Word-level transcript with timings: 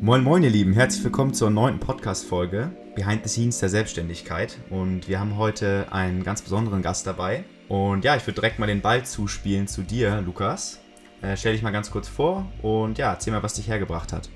Moin 0.00 0.22
Moin 0.22 0.44
ihr 0.44 0.50
Lieben, 0.50 0.74
herzlich 0.74 1.02
willkommen 1.02 1.34
zur 1.34 1.50
neunten 1.50 1.80
Podcast-Folge 1.80 2.70
Behind 2.94 3.24
the 3.24 3.28
Scenes 3.28 3.58
der 3.58 3.68
Selbstständigkeit 3.68 4.56
und 4.70 5.08
wir 5.08 5.18
haben 5.18 5.36
heute 5.36 5.86
einen 5.90 6.22
ganz 6.22 6.40
besonderen 6.40 6.82
Gast 6.82 7.04
dabei 7.04 7.42
und 7.66 8.04
ja, 8.04 8.14
ich 8.14 8.24
würde 8.24 8.40
direkt 8.40 8.60
mal 8.60 8.66
den 8.66 8.80
Ball 8.80 9.04
zuspielen 9.04 9.66
zu 9.66 9.82
dir, 9.82 10.22
Lukas. 10.24 10.78
Äh, 11.20 11.36
stell 11.36 11.54
dich 11.54 11.62
mal 11.62 11.72
ganz 11.72 11.90
kurz 11.90 12.06
vor 12.06 12.46
und 12.62 12.96
ja, 12.96 13.10
erzähl 13.10 13.32
mal, 13.32 13.42
was 13.42 13.54
dich 13.54 13.66
hergebracht 13.66 14.12
hat. 14.12 14.30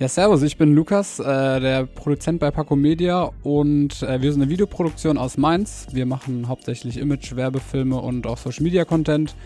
Ja, 0.00 0.08
servus, 0.08 0.42
ich 0.42 0.56
bin 0.56 0.74
Lukas, 0.74 1.20
äh, 1.20 1.60
der 1.60 1.86
Produzent 1.86 2.40
bei 2.40 2.50
Paco 2.50 2.74
Media 2.74 3.30
und 3.44 4.02
äh, 4.02 4.20
wir 4.20 4.32
sind 4.32 4.42
eine 4.42 4.50
Videoproduktion 4.50 5.18
aus 5.18 5.38
Mainz. 5.38 5.86
Wir 5.92 6.04
machen 6.04 6.48
hauptsächlich 6.48 6.96
Image, 6.96 7.36
Werbefilme 7.36 7.96
und 7.96 8.26
auch 8.26 8.38
Social 8.38 8.64
Media 8.64 8.84
Content. 8.84 9.36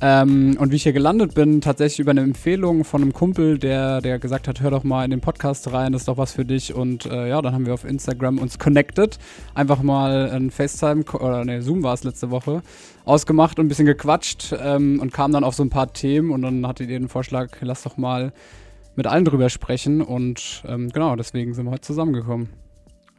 Ähm, 0.00 0.56
und 0.58 0.72
wie 0.72 0.76
ich 0.76 0.82
hier 0.82 0.92
gelandet 0.92 1.34
bin, 1.34 1.60
tatsächlich 1.60 2.00
über 2.00 2.10
eine 2.10 2.22
Empfehlung 2.22 2.84
von 2.84 3.02
einem 3.02 3.12
Kumpel, 3.12 3.58
der, 3.58 4.00
der 4.00 4.18
gesagt 4.18 4.48
hat, 4.48 4.60
hör 4.60 4.70
doch 4.70 4.84
mal 4.84 5.04
in 5.04 5.10
den 5.10 5.20
Podcast 5.20 5.72
rein, 5.72 5.92
das 5.92 6.02
ist 6.02 6.08
doch 6.08 6.16
was 6.16 6.32
für 6.32 6.44
dich. 6.44 6.74
Und 6.74 7.06
äh, 7.06 7.28
ja, 7.28 7.42
dann 7.42 7.54
haben 7.54 7.66
wir 7.66 7.74
auf 7.74 7.84
Instagram 7.84 8.38
uns 8.38 8.58
connected, 8.58 9.18
einfach 9.54 9.82
mal 9.82 10.30
ein 10.30 10.50
FaceTime, 10.50 11.04
oder 11.12 11.44
ne, 11.44 11.62
Zoom 11.62 11.82
war 11.82 11.94
es 11.94 12.04
letzte 12.04 12.30
Woche, 12.30 12.62
ausgemacht 13.04 13.58
und 13.58 13.66
ein 13.66 13.68
bisschen 13.68 13.86
gequatscht 13.86 14.54
ähm, 14.60 15.00
und 15.00 15.12
kam 15.12 15.32
dann 15.32 15.44
auf 15.44 15.54
so 15.54 15.62
ein 15.62 15.70
paar 15.70 15.92
Themen 15.92 16.30
und 16.30 16.42
dann 16.42 16.66
hatte 16.66 16.84
ihr 16.84 16.98
den 16.98 17.08
Vorschlag, 17.08 17.50
lass 17.60 17.82
doch 17.82 17.96
mal 17.96 18.32
mit 18.96 19.06
allen 19.06 19.24
drüber 19.24 19.48
sprechen 19.48 20.02
und 20.02 20.62
ähm, 20.66 20.90
genau, 20.90 21.16
deswegen 21.16 21.54
sind 21.54 21.66
wir 21.66 21.72
heute 21.72 21.82
zusammengekommen. 21.82 22.61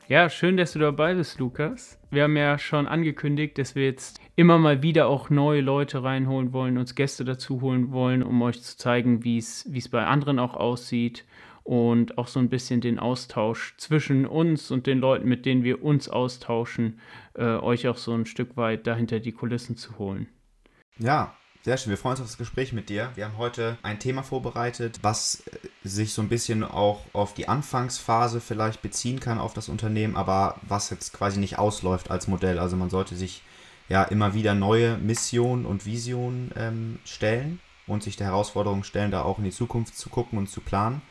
Ja, 0.09 0.29
schön, 0.29 0.57
dass 0.57 0.73
du 0.73 0.79
dabei 0.79 1.15
bist, 1.15 1.39
Lukas. 1.39 1.97
Wir 2.11 2.23
haben 2.23 2.35
ja 2.35 2.59
schon 2.59 2.87
angekündigt, 2.87 3.57
dass 3.57 3.73
wir 3.73 3.85
jetzt 3.85 4.19
immer 4.35 4.57
mal 4.57 4.83
wieder 4.83 5.07
auch 5.07 5.29
neue 5.29 5.61
Leute 5.61 6.03
reinholen 6.03 6.51
wollen, 6.51 6.77
uns 6.77 6.95
Gäste 6.95 7.23
dazu 7.23 7.61
holen 7.61 7.91
wollen, 7.91 8.21
um 8.21 8.41
euch 8.41 8.61
zu 8.61 8.77
zeigen, 8.77 9.23
wie 9.23 9.37
es 9.37 9.89
bei 9.89 10.05
anderen 10.05 10.39
auch 10.39 10.55
aussieht 10.55 11.23
und 11.63 12.17
auch 12.17 12.27
so 12.27 12.41
ein 12.41 12.49
bisschen 12.49 12.81
den 12.81 12.99
Austausch 12.99 13.75
zwischen 13.77 14.25
uns 14.25 14.71
und 14.71 14.87
den 14.87 14.99
Leuten, 14.99 15.29
mit 15.29 15.45
denen 15.45 15.63
wir 15.63 15.81
uns 15.81 16.09
austauschen, 16.09 16.99
äh, 17.35 17.55
euch 17.55 17.87
auch 17.87 17.97
so 17.97 18.13
ein 18.13 18.25
Stück 18.25 18.57
weit 18.57 18.85
dahinter 18.85 19.21
die 19.21 19.31
Kulissen 19.31 19.77
zu 19.77 19.97
holen. 19.97 20.27
Ja, 20.99 21.33
sehr 21.63 21.77
schön, 21.77 21.91
wir 21.91 21.97
freuen 21.97 22.13
uns 22.13 22.21
auf 22.21 22.27
das 22.27 22.37
Gespräch 22.37 22.73
mit 22.73 22.89
dir. 22.89 23.11
Wir 23.15 23.23
haben 23.23 23.37
heute 23.37 23.77
ein 23.83 23.97
Thema 23.97 24.21
vorbereitet, 24.21 24.99
was 25.01 25.43
äh, 25.47 25.87
sich 25.87 26.13
so 26.13 26.21
ein 26.21 26.27
bisschen 26.27 26.63
auch 26.63 27.05
auf 27.13 27.33
die 27.33 27.47
Anfangsphase 27.47 28.41
vielleicht 28.41 28.81
beziehen 28.81 29.21
kann 29.21 29.39
auf 29.39 29.53
das 29.53 29.69
Unternehmen, 29.69 30.17
aber 30.17 30.59
was 30.63 30.89
jetzt 30.89 31.13
quasi 31.13 31.39
nicht 31.39 31.57
ausläuft 31.57 32.11
als 32.11 32.27
Modell. 32.27 32.59
Also 32.59 32.75
man 32.75 32.89
sollte 32.89 33.15
sich 33.15 33.43
ja 33.87 34.03
immer 34.03 34.33
wieder 34.33 34.55
neue 34.55 34.97
Missionen 34.97 35.65
und 35.65 35.85
Visionen 35.85 36.51
ähm, 36.57 36.99
stellen 37.05 37.61
und 37.87 38.03
sich 38.03 38.17
der 38.17 38.27
Herausforderung 38.27 38.83
stellen, 38.83 39.11
da 39.11 39.21
auch 39.21 39.37
in 39.37 39.45
die 39.45 39.51
Zukunft 39.51 39.97
zu 39.97 40.09
gucken 40.09 40.37
und 40.37 40.49
zu 40.49 40.59
planen. 40.59 41.01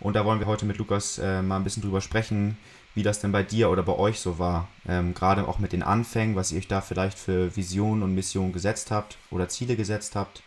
Und 0.00 0.14
da 0.14 0.24
wollen 0.24 0.40
wir 0.40 0.48
heute 0.48 0.66
mit 0.66 0.78
Lukas 0.78 1.18
äh, 1.18 1.42
mal 1.42 1.56
ein 1.56 1.64
bisschen 1.64 1.82
drüber 1.82 2.00
sprechen, 2.00 2.58
wie 2.94 3.02
das 3.02 3.20
denn 3.20 3.32
bei 3.32 3.42
dir 3.42 3.70
oder 3.70 3.82
bei 3.82 3.96
euch 3.96 4.20
so 4.20 4.38
war. 4.38 4.68
Ähm, 4.86 5.14
Gerade 5.14 5.48
auch 5.48 5.58
mit 5.58 5.72
den 5.72 5.82
Anfängen, 5.82 6.36
was 6.36 6.52
ihr 6.52 6.58
euch 6.58 6.68
da 6.68 6.80
vielleicht 6.80 7.18
für 7.18 7.56
Visionen 7.56 8.02
und 8.02 8.14
Missionen 8.14 8.52
gesetzt 8.52 8.90
habt 8.90 9.18
oder 9.30 9.48
Ziele 9.48 9.76
gesetzt 9.76 10.16
habt. 10.16 10.42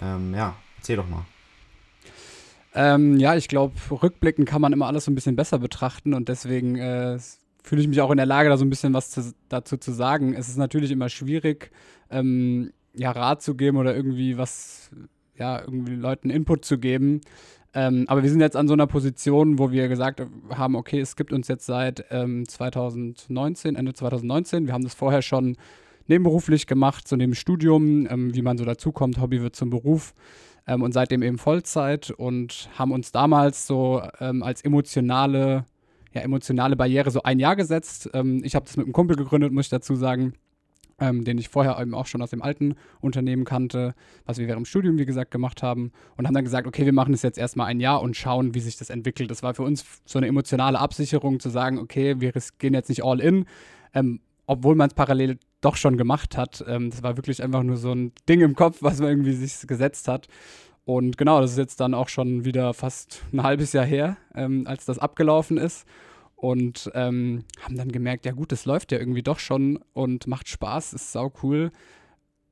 Ähm, 0.00 0.34
ja, 0.34 0.56
erzähl 0.78 0.96
doch 0.96 1.08
mal. 1.08 1.24
Ähm, 2.74 3.18
ja, 3.18 3.34
ich 3.34 3.48
glaube, 3.48 3.74
rückblickend 3.90 4.48
kann 4.48 4.60
man 4.60 4.72
immer 4.72 4.86
alles 4.86 5.06
so 5.06 5.10
ein 5.10 5.14
bisschen 5.14 5.36
besser 5.36 5.58
betrachten 5.58 6.12
und 6.12 6.28
deswegen 6.28 6.76
äh, 6.76 7.18
fühle 7.62 7.80
ich 7.80 7.88
mich 7.88 8.00
auch 8.00 8.10
in 8.10 8.18
der 8.18 8.26
Lage, 8.26 8.48
da 8.48 8.56
so 8.56 8.64
ein 8.64 8.70
bisschen 8.70 8.92
was 8.92 9.10
zu, 9.10 9.32
dazu 9.48 9.76
zu 9.76 9.92
sagen. 9.92 10.34
Es 10.34 10.48
ist 10.48 10.58
natürlich 10.58 10.90
immer 10.90 11.08
schwierig, 11.08 11.70
ähm, 12.10 12.72
ja, 12.94 13.10
Rat 13.10 13.42
zu 13.42 13.54
geben 13.54 13.78
oder 13.78 13.96
irgendwie 13.96 14.38
was, 14.38 14.90
ja, 15.36 15.60
irgendwie 15.60 15.94
Leuten 15.94 16.30
Input 16.30 16.64
zu 16.64 16.78
geben. 16.78 17.22
Ähm, 17.76 18.06
aber 18.08 18.22
wir 18.22 18.30
sind 18.30 18.40
jetzt 18.40 18.56
an 18.56 18.68
so 18.68 18.72
einer 18.72 18.86
Position, 18.86 19.58
wo 19.58 19.70
wir 19.70 19.88
gesagt 19.88 20.22
haben, 20.48 20.74
okay, 20.76 20.98
es 20.98 21.14
gibt 21.14 21.30
uns 21.30 21.46
jetzt 21.46 21.66
seit 21.66 22.06
ähm, 22.10 22.48
2019, 22.48 23.76
Ende 23.76 23.92
2019, 23.92 24.66
wir 24.66 24.72
haben 24.72 24.82
das 24.82 24.94
vorher 24.94 25.20
schon 25.20 25.58
nebenberuflich 26.06 26.66
gemacht, 26.66 27.06
so 27.06 27.16
neben 27.16 27.34
Studium, 27.34 28.06
ähm, 28.10 28.34
wie 28.34 28.40
man 28.40 28.56
so 28.56 28.64
dazukommt, 28.64 29.20
Hobby 29.20 29.42
wird 29.42 29.56
zum 29.56 29.68
Beruf 29.68 30.14
ähm, 30.66 30.80
und 30.80 30.92
seitdem 30.92 31.22
eben 31.22 31.36
Vollzeit 31.36 32.10
und 32.10 32.70
haben 32.78 32.92
uns 32.92 33.12
damals 33.12 33.66
so 33.66 34.00
ähm, 34.20 34.42
als 34.42 34.62
emotionale, 34.64 35.66
ja, 36.14 36.22
emotionale 36.22 36.76
Barriere 36.76 37.10
so 37.10 37.24
ein 37.24 37.38
Jahr 37.38 37.56
gesetzt. 37.56 38.08
Ähm, 38.14 38.40
ich 38.42 38.54
habe 38.54 38.64
das 38.64 38.78
mit 38.78 38.86
einem 38.86 38.94
Kumpel 38.94 39.16
gegründet, 39.16 39.52
muss 39.52 39.66
ich 39.66 39.70
dazu 39.70 39.96
sagen 39.96 40.32
ähm, 41.00 41.24
den 41.24 41.38
ich 41.38 41.48
vorher 41.48 41.78
eben 41.80 41.94
auch 41.94 42.06
schon 42.06 42.22
aus 42.22 42.30
dem 42.30 42.42
alten 42.42 42.74
Unternehmen 43.00 43.44
kannte, 43.44 43.94
was 44.24 44.38
wir 44.38 44.46
während 44.46 44.64
dem 44.64 44.66
Studium, 44.66 44.98
wie 44.98 45.06
gesagt, 45.06 45.30
gemacht 45.30 45.62
haben. 45.62 45.92
Und 46.16 46.26
haben 46.26 46.34
dann 46.34 46.44
gesagt, 46.44 46.66
okay, 46.66 46.84
wir 46.84 46.92
machen 46.92 47.12
das 47.12 47.22
jetzt 47.22 47.38
erstmal 47.38 47.66
ein 47.66 47.80
Jahr 47.80 48.02
und 48.02 48.16
schauen, 48.16 48.54
wie 48.54 48.60
sich 48.60 48.76
das 48.76 48.90
entwickelt. 48.90 49.30
Das 49.30 49.42
war 49.42 49.54
für 49.54 49.62
uns 49.62 49.84
so 50.04 50.18
eine 50.18 50.26
emotionale 50.26 50.78
Absicherung, 50.78 51.40
zu 51.40 51.50
sagen, 51.50 51.78
okay, 51.78 52.20
wir 52.20 52.32
gehen 52.58 52.74
jetzt 52.74 52.88
nicht 52.88 53.04
all 53.04 53.20
in, 53.20 53.44
ähm, 53.94 54.20
obwohl 54.46 54.74
man 54.74 54.88
es 54.88 54.94
parallel 54.94 55.38
doch 55.60 55.76
schon 55.76 55.96
gemacht 55.96 56.36
hat. 56.36 56.64
Ähm, 56.66 56.90
das 56.90 57.02
war 57.02 57.16
wirklich 57.16 57.42
einfach 57.42 57.62
nur 57.62 57.76
so 57.76 57.92
ein 57.92 58.12
Ding 58.28 58.40
im 58.40 58.54
Kopf, 58.54 58.78
was 58.80 59.00
man 59.00 59.10
irgendwie 59.10 59.32
sich 59.32 59.66
gesetzt 59.66 60.08
hat. 60.08 60.28
Und 60.84 61.18
genau, 61.18 61.40
das 61.40 61.52
ist 61.52 61.58
jetzt 61.58 61.80
dann 61.80 61.94
auch 61.94 62.08
schon 62.08 62.44
wieder 62.44 62.72
fast 62.72 63.24
ein 63.32 63.42
halbes 63.42 63.72
Jahr 63.72 63.84
her, 63.84 64.16
ähm, 64.34 64.66
als 64.66 64.84
das 64.84 64.98
abgelaufen 64.98 65.58
ist 65.58 65.84
und 66.36 66.90
ähm, 66.94 67.44
haben 67.62 67.76
dann 67.76 67.90
gemerkt, 67.90 68.26
ja 68.26 68.32
gut, 68.32 68.52
das 68.52 68.66
läuft 68.66 68.92
ja 68.92 68.98
irgendwie 68.98 69.22
doch 69.22 69.38
schon 69.38 69.80
und 69.94 70.26
macht 70.26 70.48
Spaß, 70.48 70.92
ist 70.92 71.12
sau 71.12 71.32
cool. 71.42 71.72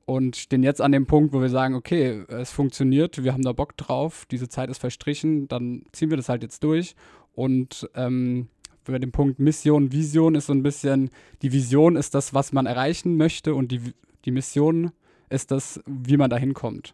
Und 0.07 0.35
stehen 0.35 0.61
jetzt 0.61 0.81
an 0.81 0.91
dem 0.91 1.07
Punkt, 1.07 1.33
wo 1.33 1.41
wir 1.41 1.49
sagen, 1.49 1.73
okay, 1.73 2.23
es 2.27 2.51
funktioniert, 2.51 3.23
wir 3.23 3.33
haben 3.33 3.41
da 3.41 3.53
Bock 3.53 3.75
drauf, 3.75 4.25
diese 4.29 4.49
Zeit 4.49 4.69
ist 4.69 4.77
verstrichen, 4.77 5.47
dann 5.47 5.83
ziehen 5.93 6.11
wir 6.11 6.17
das 6.17 6.29
halt 6.29 6.43
jetzt 6.43 6.63
durch. 6.63 6.95
Und 7.33 7.89
ähm, 7.95 8.49
bei 8.83 8.99
dem 8.99 9.11
Punkt 9.11 9.39
Mission, 9.39 9.91
Vision 9.91 10.35
ist 10.35 10.47
so 10.47 10.53
ein 10.53 10.63
bisschen, 10.63 11.09
die 11.41 11.51
Vision 11.51 11.95
ist 11.95 12.13
das, 12.13 12.33
was 12.33 12.53
man 12.53 12.65
erreichen 12.67 13.17
möchte 13.17 13.55
und 13.55 13.71
die, 13.71 13.81
die 14.25 14.31
Mission 14.31 14.91
ist 15.29 15.51
das, 15.51 15.81
wie 15.87 16.17
man 16.17 16.29
da 16.29 16.37
hinkommt. 16.37 16.93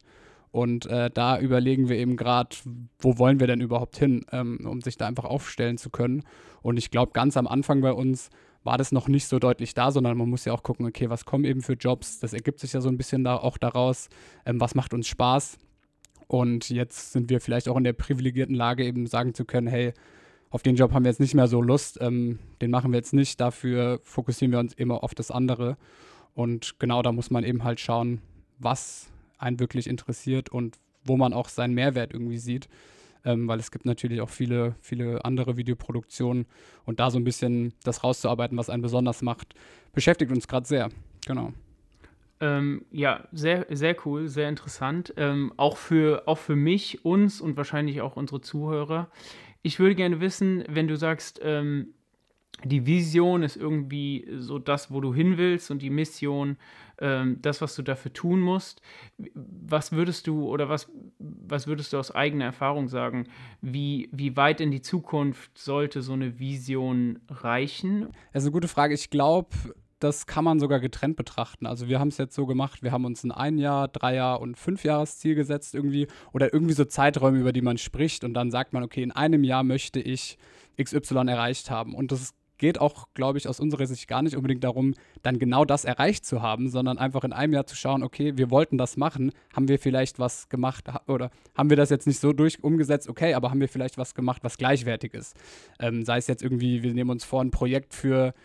Und 0.52 0.86
äh, 0.88 1.10
da 1.10 1.40
überlegen 1.40 1.88
wir 1.88 1.98
eben 1.98 2.18
gerade, 2.18 2.56
wo 3.00 3.18
wollen 3.18 3.40
wir 3.40 3.48
denn 3.48 3.62
überhaupt 3.62 3.98
hin, 3.98 4.26
ähm, 4.32 4.60
um 4.66 4.82
sich 4.82 4.98
da 4.98 5.08
einfach 5.08 5.24
aufstellen 5.24 5.78
zu 5.78 5.90
können. 5.90 6.24
Und 6.62 6.78
ich 6.78 6.92
glaube, 6.92 7.14
ganz 7.14 7.38
am 7.38 7.48
Anfang 7.48 7.82
bei 7.82 7.94
uns 7.94 8.30
war 8.64 8.78
das 8.78 8.92
noch 8.92 9.08
nicht 9.08 9.28
so 9.28 9.40
deutlich 9.40 9.74
da, 9.74 9.92
sondern 9.92 10.18
man 10.18 10.30
muss 10.30 10.46
ja 10.46 10.54
auch 10.54 10.62
gucken, 10.62 10.86
okay, 10.86 11.10
was 11.10 11.26
kommen 11.26 11.46
eben 11.46 11.62
für 11.62 11.74
Jobs? 11.74 12.20
Das 12.20 12.34
ergibt 12.34 12.60
sich 12.60 12.74
ja 12.74 12.82
so 12.82 12.90
ein 12.90 12.98
bisschen 12.98 13.24
da 13.24 13.38
auch 13.38 13.58
daraus, 13.58 14.10
ähm, 14.46 14.60
was 14.60 14.76
macht 14.76 14.94
uns 14.94 15.08
Spaß? 15.08 15.58
Und 16.28 16.70
jetzt 16.70 17.14
sind 17.14 17.30
wir 17.30 17.42
vielleicht 17.42 17.68
auch 17.68 17.78
in 17.78 17.84
der 17.84 17.94
privilegierten 17.94 18.56
Lage, 18.56 18.86
eben 18.86 19.08
sagen 19.08 19.34
zu 19.34 19.46
können, 19.46 19.68
hey, 19.68 19.94
auf 20.50 20.64
den 20.64 20.76
Job 20.76 20.94
haben 20.94 21.06
wir 21.06 21.12
jetzt 21.12 21.20
nicht 21.20 21.34
mehr 21.34 21.48
so 21.48 21.62
Lust, 21.62 21.98
ähm, 22.02 22.40
den 22.62 22.72
machen 22.72 22.92
wir 22.92 22.98
jetzt 22.98 23.14
nicht, 23.14 23.40
dafür 23.40 24.00
fokussieren 24.04 24.52
wir 24.52 24.60
uns 24.60 24.74
immer 24.74 25.04
auf 25.04 25.16
das 25.16 25.32
andere. 25.32 25.78
Und 26.34 26.80
genau 26.80 27.02
da 27.02 27.12
muss 27.12 27.32
man 27.32 27.44
eben 27.44 27.64
halt 27.64 27.80
schauen, 27.80 28.22
was 28.60 29.11
einen 29.42 29.60
wirklich 29.60 29.88
interessiert 29.88 30.50
und 30.50 30.80
wo 31.04 31.18
man 31.18 31.34
auch 31.34 31.50
seinen 31.50 31.74
Mehrwert 31.74 32.14
irgendwie 32.14 32.38
sieht. 32.38 32.70
Ähm, 33.24 33.48
weil 33.48 33.60
es 33.60 33.70
gibt 33.70 33.86
natürlich 33.86 34.20
auch 34.22 34.30
viele, 34.30 34.76
viele 34.82 35.24
andere 35.24 35.56
Videoproduktionen 35.56 36.48
und 36.86 37.00
da 37.00 37.12
so 37.12 37.20
ein 37.20 37.24
bisschen 37.24 37.74
das 37.84 38.04
rauszuarbeiten, 38.04 38.58
was 38.58 38.70
einen 38.72 38.82
besonders 38.82 39.22
macht, 39.22 39.54
beschäftigt 39.94 40.32
uns 40.32 40.48
gerade 40.48 40.68
sehr. 40.68 40.90
Genau. 41.28 41.54
Ähm, 42.40 42.86
ja, 42.92 43.28
sehr, 43.32 43.68
sehr 43.70 43.96
cool, 44.06 44.28
sehr 44.28 44.50
interessant. 44.50 45.14
Ähm, 45.18 45.54
auch, 45.58 45.78
für, 45.78 46.24
auch 46.28 46.40
für 46.40 46.56
mich, 46.56 47.06
uns 47.06 47.40
und 47.40 47.58
wahrscheinlich 47.58 48.02
auch 48.02 48.16
unsere 48.16 48.42
Zuhörer. 48.42 49.12
Ich 49.62 49.80
würde 49.80 49.94
gerne 49.94 50.20
wissen, 50.20 50.64
wenn 50.68 50.88
du 50.88 50.98
sagst, 50.98 51.40
ähm, 51.44 51.94
die 52.64 52.86
Vision 52.86 53.44
ist 53.44 53.58
irgendwie 53.58 54.28
so 54.38 54.60
das, 54.60 54.92
wo 54.92 55.02
du 55.02 55.14
hin 55.14 55.38
willst 55.38 55.72
und 55.72 55.82
die 55.82 55.90
Mission 55.90 56.58
ähm, 57.00 57.40
das, 57.42 57.62
was 57.62 57.76
du 57.76 57.82
dafür 57.82 58.14
tun 58.14 58.40
musst. 58.40 58.82
Was 59.18 59.92
würdest 59.92 60.28
du 60.28 60.48
oder 60.48 60.70
was, 60.70 60.90
was 61.18 61.66
würdest 61.66 61.94
du 61.94 61.98
aus 61.98 62.14
eigener 62.14 62.46
Erfahrung 62.46 62.88
sagen? 62.88 63.28
Wie, 63.62 64.10
wie 64.12 64.38
weit 64.38 64.62
in 64.62 64.72
die 64.72 64.82
Zukunft 64.82 65.58
sollte 65.58 66.02
so 66.02 66.14
eine 66.14 66.40
Vision 66.40 67.20
reichen? 67.30 68.10
Das 68.32 68.44
ist 68.44 68.48
eine 68.48 68.54
gute 68.54 68.68
Frage. 68.68 68.94
Ich 68.94 69.10
glaube, 69.10 69.50
das 70.00 70.26
kann 70.26 70.44
man 70.44 70.60
sogar 70.60 70.80
getrennt 70.80 71.16
betrachten. 71.16 71.66
Also 71.66 71.88
wir 71.88 72.00
haben 72.00 72.10
es 72.10 72.18
jetzt 72.18 72.36
so 72.36 72.46
gemacht, 72.46 72.84
wir 72.84 72.92
haben 72.92 73.06
uns 73.06 73.24
ein 73.24 73.32
ein 73.32 73.58
Jahr, 73.58 73.88
drei 73.88 74.16
Jahr 74.16 74.40
und 74.40 74.58
fünf 74.58 74.84
Jahresziel 74.84 75.36
gesetzt 75.36 75.74
irgendwie 75.74 76.08
oder 76.34 76.54
irgendwie 76.54 76.74
so 76.74 76.86
Zeiträume, 76.86 77.40
über 77.40 77.54
die 77.54 77.62
man 77.62 77.78
spricht 77.78 78.24
und 78.24 78.34
dann 78.34 78.52
sagt 78.52 78.74
man, 78.74 78.84
okay, 78.84 79.04
in 79.04 79.12
einem 79.12 79.44
Jahr 79.44 79.64
möchte 79.64 80.00
ich 80.00 80.38
XY 80.82 81.28
erreicht 81.28 81.70
haben. 81.70 81.94
Und 81.94 82.12
das 82.12 82.34
geht 82.62 82.80
auch, 82.80 83.08
glaube 83.16 83.40
ich, 83.40 83.48
aus 83.50 83.60
unserer 83.60 83.88
Sicht 83.88 84.08
gar 84.08 84.22
nicht 84.22 84.38
unbedingt 84.38 84.64
darum, 84.64 84.94
dann 85.24 85.40
genau 85.40 85.66
das 85.66 85.84
erreicht 85.84 86.26
zu 86.26 86.44
haben, 86.44 86.70
sondern 86.70 87.00
einfach 87.00 87.24
in 87.24 87.34
einem 87.34 87.54
Jahr 87.54 87.66
zu 87.66 87.76
schauen, 87.76 88.04
okay, 88.04 88.38
wir 88.38 88.52
wollten 88.52 88.78
das 88.78 88.98
machen, 88.98 89.32
haben 89.54 89.68
wir 89.68 89.80
vielleicht 89.80 90.20
was 90.20 90.48
gemacht 90.48 90.86
oder 91.08 91.32
haben 91.58 91.72
wir 91.72 91.78
das 91.78 91.90
jetzt 91.90 92.06
nicht 92.06 92.20
so 92.20 92.34
durch 92.34 92.64
umgesetzt, 92.64 93.10
okay, 93.10 93.34
aber 93.34 93.50
haben 93.50 93.60
wir 93.60 93.68
vielleicht 93.68 93.98
was 93.98 94.14
gemacht, 94.14 94.44
was 94.44 94.58
gleichwertig 94.58 95.16
ist. 95.16 95.36
Ähm, 95.80 96.06
sei 96.06 96.20
es 96.20 96.28
jetzt 96.28 96.44
irgendwie, 96.44 96.84
wir 96.84 96.94
nehmen 96.94 97.10
uns 97.10 97.26
vor, 97.26 97.42
ein 97.42 97.50
Projekt 97.50 97.96
für 97.96 98.36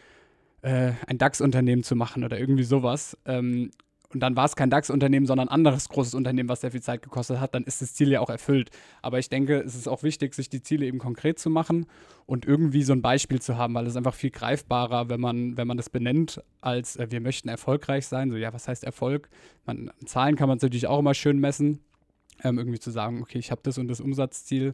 äh, 0.62 0.92
ein 1.06 1.18
DAX-Unternehmen 1.18 1.82
zu 1.82 1.94
machen 1.94 2.24
oder 2.24 2.40
irgendwie 2.40 2.64
sowas. 2.64 3.18
Ähm, 3.26 3.70
und 4.16 4.20
dann 4.20 4.34
war 4.34 4.46
es 4.46 4.56
kein 4.56 4.70
DAX-Unternehmen, 4.70 5.26
sondern 5.26 5.48
ein 5.48 5.52
anderes 5.52 5.90
großes 5.90 6.14
Unternehmen, 6.14 6.48
was 6.48 6.62
sehr 6.62 6.70
viel 6.70 6.80
Zeit 6.80 7.02
gekostet 7.02 7.38
hat, 7.38 7.54
dann 7.54 7.64
ist 7.64 7.82
das 7.82 7.92
Ziel 7.92 8.10
ja 8.10 8.20
auch 8.20 8.30
erfüllt. 8.30 8.70
Aber 9.02 9.18
ich 9.18 9.28
denke, 9.28 9.60
es 9.60 9.74
ist 9.74 9.88
auch 9.88 10.02
wichtig, 10.02 10.32
sich 10.32 10.48
die 10.48 10.62
Ziele 10.62 10.86
eben 10.86 10.98
konkret 10.98 11.38
zu 11.38 11.50
machen 11.50 11.84
und 12.24 12.46
irgendwie 12.46 12.82
so 12.82 12.94
ein 12.94 13.02
Beispiel 13.02 13.42
zu 13.42 13.58
haben, 13.58 13.74
weil 13.74 13.86
es 13.86 13.94
einfach 13.94 14.14
viel 14.14 14.30
greifbarer, 14.30 15.10
wenn 15.10 15.20
man, 15.20 15.58
wenn 15.58 15.66
man 15.68 15.76
das 15.76 15.90
benennt, 15.90 16.42
als 16.62 16.96
äh, 16.96 17.08
wir 17.10 17.20
möchten 17.20 17.50
erfolgreich 17.50 18.06
sein. 18.06 18.30
So, 18.30 18.38
ja, 18.38 18.54
was 18.54 18.68
heißt 18.68 18.84
Erfolg? 18.84 19.28
Man, 19.66 19.90
Zahlen 20.06 20.34
kann 20.36 20.48
man 20.48 20.56
natürlich 20.56 20.86
auch 20.86 21.00
immer 21.00 21.12
schön 21.12 21.38
messen. 21.38 21.80
Ähm, 22.42 22.56
irgendwie 22.56 22.78
zu 22.80 22.90
sagen, 22.90 23.20
okay, 23.20 23.38
ich 23.38 23.50
habe 23.50 23.60
das 23.64 23.76
und 23.76 23.88
das 23.88 24.00
Umsatzziel 24.00 24.72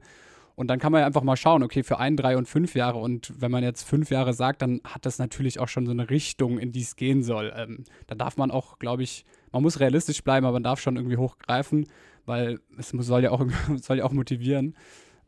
und 0.55 0.69
dann 0.69 0.79
kann 0.79 0.93
man 0.93 1.01
ja 1.01 1.07
einfach 1.07 1.23
mal 1.23 1.37
schauen, 1.37 1.63
okay, 1.63 1.83
für 1.83 1.99
ein, 1.99 2.17
drei 2.17 2.37
und 2.37 2.49
fünf 2.49 2.75
Jahre. 2.75 2.99
Und 2.99 3.33
wenn 3.41 3.51
man 3.51 3.63
jetzt 3.63 3.85
fünf 3.85 4.11
Jahre 4.11 4.35
sagt, 4.35 4.63
dann 4.63 4.81
hat 4.85 5.07
das 5.07 5.19
natürlich 5.19 5.59
auch 5.59 5.69
schon 5.69 5.87
so 5.87 5.93
eine 5.93 6.11
Richtung, 6.11 6.59
in 6.59 6.73
die 6.73 6.83
es 6.83 6.97
gehen 6.97 7.23
soll. 7.23 7.53
Ähm, 7.57 7.85
da 8.07 8.15
darf 8.15 8.37
man 8.37 8.51
auch, 8.51 8.79
glaube 8.79 9.03
ich, 9.03 9.25
man 9.51 9.63
muss 9.63 9.81
realistisch 9.81 10.23
bleiben, 10.23 10.47
aber 10.47 10.55
man 10.55 10.63
darf 10.63 10.81
schon 10.81 10.97
irgendwie 10.97 11.17
hochgreifen, 11.17 11.87
weil 12.27 12.61
es 12.79 12.93
muss, 12.93 13.07
soll, 13.07 13.23
ja 13.23 13.31
auch, 13.31 13.45
soll 13.77 13.99
ja 13.99 14.05
auch 14.05 14.13
motivieren. 14.13 14.77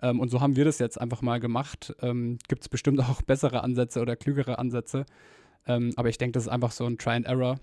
Ähm, 0.03 0.21
und 0.21 0.29
so 0.29 0.41
haben 0.41 0.56
wir 0.56 0.65
das 0.65 0.79
jetzt 0.79 1.00
einfach 1.00 1.23
mal 1.23 1.41
gemacht. 1.41 1.94
Ähm, 2.03 2.38
Gibt 2.49 2.62
es 2.62 2.69
bestimmt 2.69 3.00
auch 3.00 3.23
bessere 3.23 3.62
Ansätze 3.62 4.00
oder 4.00 4.17
klügere 4.17 4.59
Ansätze. 4.59 5.06
Ähm, 5.67 5.93
aber 5.97 6.11
ich 6.11 6.19
denke, 6.19 6.32
das 6.32 6.44
ist 6.44 6.50
einfach 6.50 6.73
so 6.73 6.85
ein 6.85 6.99
Try 6.99 7.12
and 7.12 7.26
Error. 7.26 7.59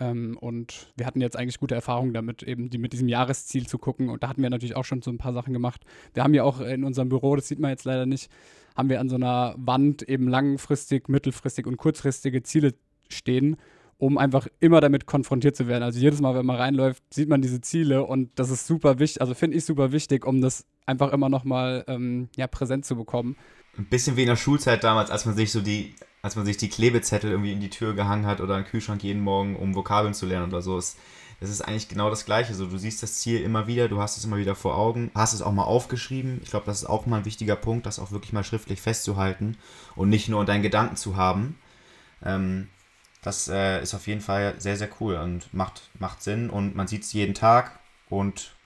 Ähm, 0.00 0.36
und 0.40 0.92
wir 0.96 1.06
hatten 1.06 1.20
jetzt 1.20 1.36
eigentlich 1.36 1.58
gute 1.58 1.74
Erfahrungen 1.74 2.12
damit, 2.12 2.42
eben 2.42 2.70
die 2.70 2.78
mit 2.78 2.92
diesem 2.92 3.08
Jahresziel 3.08 3.66
zu 3.66 3.78
gucken. 3.78 4.08
Und 4.08 4.22
da 4.22 4.28
hatten 4.28 4.42
wir 4.42 4.50
natürlich 4.50 4.76
auch 4.76 4.84
schon 4.84 5.02
so 5.02 5.10
ein 5.10 5.18
paar 5.18 5.32
Sachen 5.32 5.52
gemacht. 5.52 5.82
Wir 6.14 6.22
haben 6.22 6.34
ja 6.34 6.44
auch 6.44 6.60
in 6.60 6.84
unserem 6.84 7.08
Büro, 7.08 7.36
das 7.36 7.48
sieht 7.48 7.58
man 7.58 7.70
jetzt 7.70 7.84
leider 7.84 8.06
nicht, 8.06 8.30
haben 8.76 8.88
wir 8.88 9.00
an 9.00 9.08
so 9.08 9.16
einer 9.16 9.54
Wand 9.58 10.02
eben 10.02 10.28
langfristig, 10.28 11.08
mittelfristig 11.08 11.66
und 11.66 11.76
kurzfristige 11.76 12.42
Ziele 12.42 12.74
stehen, 13.08 13.56
um 13.98 14.18
einfach 14.18 14.46
immer 14.60 14.80
damit 14.80 15.06
konfrontiert 15.06 15.56
zu 15.56 15.66
werden. 15.68 15.82
Also 15.82 15.98
jedes 15.98 16.20
Mal, 16.20 16.34
wenn 16.34 16.46
man 16.46 16.56
reinläuft, 16.56 17.02
sieht 17.12 17.28
man 17.28 17.40
diese 17.40 17.60
Ziele 17.60 18.04
und 18.04 18.30
das 18.38 18.50
ist 18.50 18.66
super 18.66 18.98
wichtig, 18.98 19.22
also 19.22 19.34
finde 19.34 19.56
ich 19.56 19.64
super 19.64 19.92
wichtig, 19.92 20.26
um 20.26 20.40
das 20.40 20.66
einfach 20.84 21.12
immer 21.12 21.28
nochmal 21.28 21.84
ähm, 21.88 22.28
ja, 22.36 22.46
präsent 22.46 22.84
zu 22.84 22.96
bekommen. 22.96 23.36
Ein 23.78 23.86
bisschen 23.86 24.16
wie 24.16 24.22
in 24.22 24.28
der 24.28 24.36
Schulzeit 24.36 24.84
damals, 24.84 25.10
als 25.10 25.26
man 25.26 25.36
sich 25.36 25.52
so 25.52 25.60
die 25.60 25.94
als 26.26 26.34
man 26.34 26.44
sich 26.44 26.56
die 26.56 26.68
Klebezettel 26.68 27.30
irgendwie 27.30 27.52
in 27.52 27.60
die 27.60 27.70
Tür 27.70 27.94
gehangen 27.94 28.26
hat 28.26 28.40
oder 28.40 28.56
einen 28.56 28.64
Kühlschrank 28.64 29.04
jeden 29.04 29.22
Morgen, 29.22 29.54
um 29.54 29.76
Vokabeln 29.76 30.12
zu 30.12 30.26
lernen 30.26 30.48
oder 30.48 30.60
so. 30.60 30.76
Es, 30.76 30.96
es 31.38 31.50
ist 31.50 31.60
eigentlich 31.60 31.88
genau 31.88 32.10
das 32.10 32.24
Gleiche. 32.24 32.52
So, 32.52 32.66
du 32.66 32.78
siehst 32.78 33.00
das 33.00 33.20
Ziel 33.20 33.40
immer 33.42 33.68
wieder, 33.68 33.88
du 33.88 34.00
hast 34.00 34.16
es 34.16 34.24
immer 34.24 34.36
wieder 34.36 34.56
vor 34.56 34.76
Augen, 34.76 35.12
hast 35.14 35.34
es 35.34 35.42
auch 35.42 35.52
mal 35.52 35.62
aufgeschrieben. 35.62 36.40
Ich 36.42 36.50
glaube, 36.50 36.66
das 36.66 36.82
ist 36.82 36.88
auch 36.88 37.06
mal 37.06 37.18
ein 37.18 37.24
wichtiger 37.24 37.54
Punkt, 37.54 37.86
das 37.86 38.00
auch 38.00 38.10
wirklich 38.10 38.32
mal 38.32 38.42
schriftlich 38.42 38.80
festzuhalten 38.80 39.56
und 39.94 40.08
nicht 40.08 40.28
nur 40.28 40.40
in 40.40 40.48
deinen 40.48 40.62
Gedanken 40.62 40.96
zu 40.96 41.14
haben. 41.14 41.56
Ähm, 42.24 42.68
das 43.22 43.46
äh, 43.46 43.80
ist 43.80 43.94
auf 43.94 44.08
jeden 44.08 44.20
Fall 44.20 44.56
sehr, 44.58 44.76
sehr 44.76 44.88
cool 45.00 45.14
und 45.14 45.54
macht, 45.54 45.90
macht 46.00 46.24
Sinn 46.24 46.50
und 46.50 46.74
man 46.74 46.88
sieht 46.88 47.02
es 47.02 47.12
jeden 47.12 47.34
Tag 47.34 47.78
und 48.08 48.56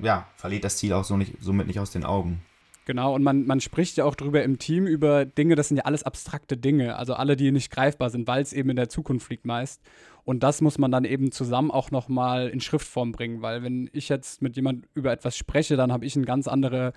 ja, 0.00 0.26
verliert 0.36 0.64
das 0.64 0.76
Ziel 0.76 0.92
auch 0.92 1.04
so 1.04 1.16
nicht, 1.16 1.32
somit 1.40 1.66
nicht 1.66 1.80
aus 1.80 1.92
den 1.92 2.04
Augen. 2.04 2.42
Genau, 2.86 3.16
und 3.16 3.24
man, 3.24 3.46
man 3.46 3.60
spricht 3.60 3.96
ja 3.96 4.04
auch 4.04 4.14
drüber 4.14 4.44
im 4.44 4.60
Team 4.60 4.86
über 4.86 5.24
Dinge, 5.24 5.56
das 5.56 5.68
sind 5.68 5.78
ja 5.78 5.84
alles 5.84 6.04
abstrakte 6.04 6.56
Dinge, 6.56 6.94
also 6.94 7.14
alle, 7.14 7.34
die 7.34 7.50
nicht 7.50 7.72
greifbar 7.72 8.10
sind, 8.10 8.28
weil 8.28 8.40
es 8.40 8.52
eben 8.52 8.70
in 8.70 8.76
der 8.76 8.88
Zukunft 8.88 9.28
liegt 9.28 9.44
meist. 9.44 9.82
Und 10.22 10.44
das 10.44 10.60
muss 10.60 10.78
man 10.78 10.92
dann 10.92 11.04
eben 11.04 11.32
zusammen 11.32 11.72
auch 11.72 11.90
nochmal 11.90 12.48
in 12.48 12.60
Schriftform 12.60 13.10
bringen, 13.10 13.42
weil 13.42 13.64
wenn 13.64 13.90
ich 13.92 14.08
jetzt 14.08 14.40
mit 14.40 14.54
jemand 14.54 14.86
über 14.94 15.10
etwas 15.10 15.36
spreche, 15.36 15.76
dann 15.76 15.92
habe 15.92 16.04
ich 16.04 16.14
ein 16.14 16.24
ganz 16.24 16.46
anderes 16.46 16.92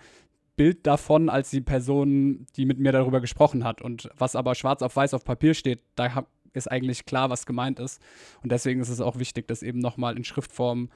Bild 0.56 0.86
davon 0.86 1.28
als 1.28 1.50
die 1.50 1.62
Person, 1.62 2.46
die 2.56 2.66
mit 2.66 2.78
mir 2.78 2.92
darüber 2.92 3.20
gesprochen 3.20 3.64
hat. 3.64 3.82
Und 3.82 4.12
was 4.16 4.36
aber 4.36 4.54
schwarz 4.54 4.84
auf 4.84 4.96
weiß 4.96 5.16
auf 5.16 5.24
Papier 5.24 5.56
steht, 5.56 5.82
da 5.96 6.24
ist 6.54 6.72
eigentlich 6.72 7.06
klar, 7.06 7.32
was 7.32 7.48
gemeint 7.48 7.80
ist. 7.80 8.00
Und 8.44 8.52
deswegen 8.52 8.80
ist 8.80 8.90
es 8.90 9.02
auch 9.02 9.18
wichtig, 9.18 9.48
das 9.48 9.64
eben 9.64 9.80
nochmal 9.80 10.18
in 10.18 10.24
Schriftform 10.24 10.90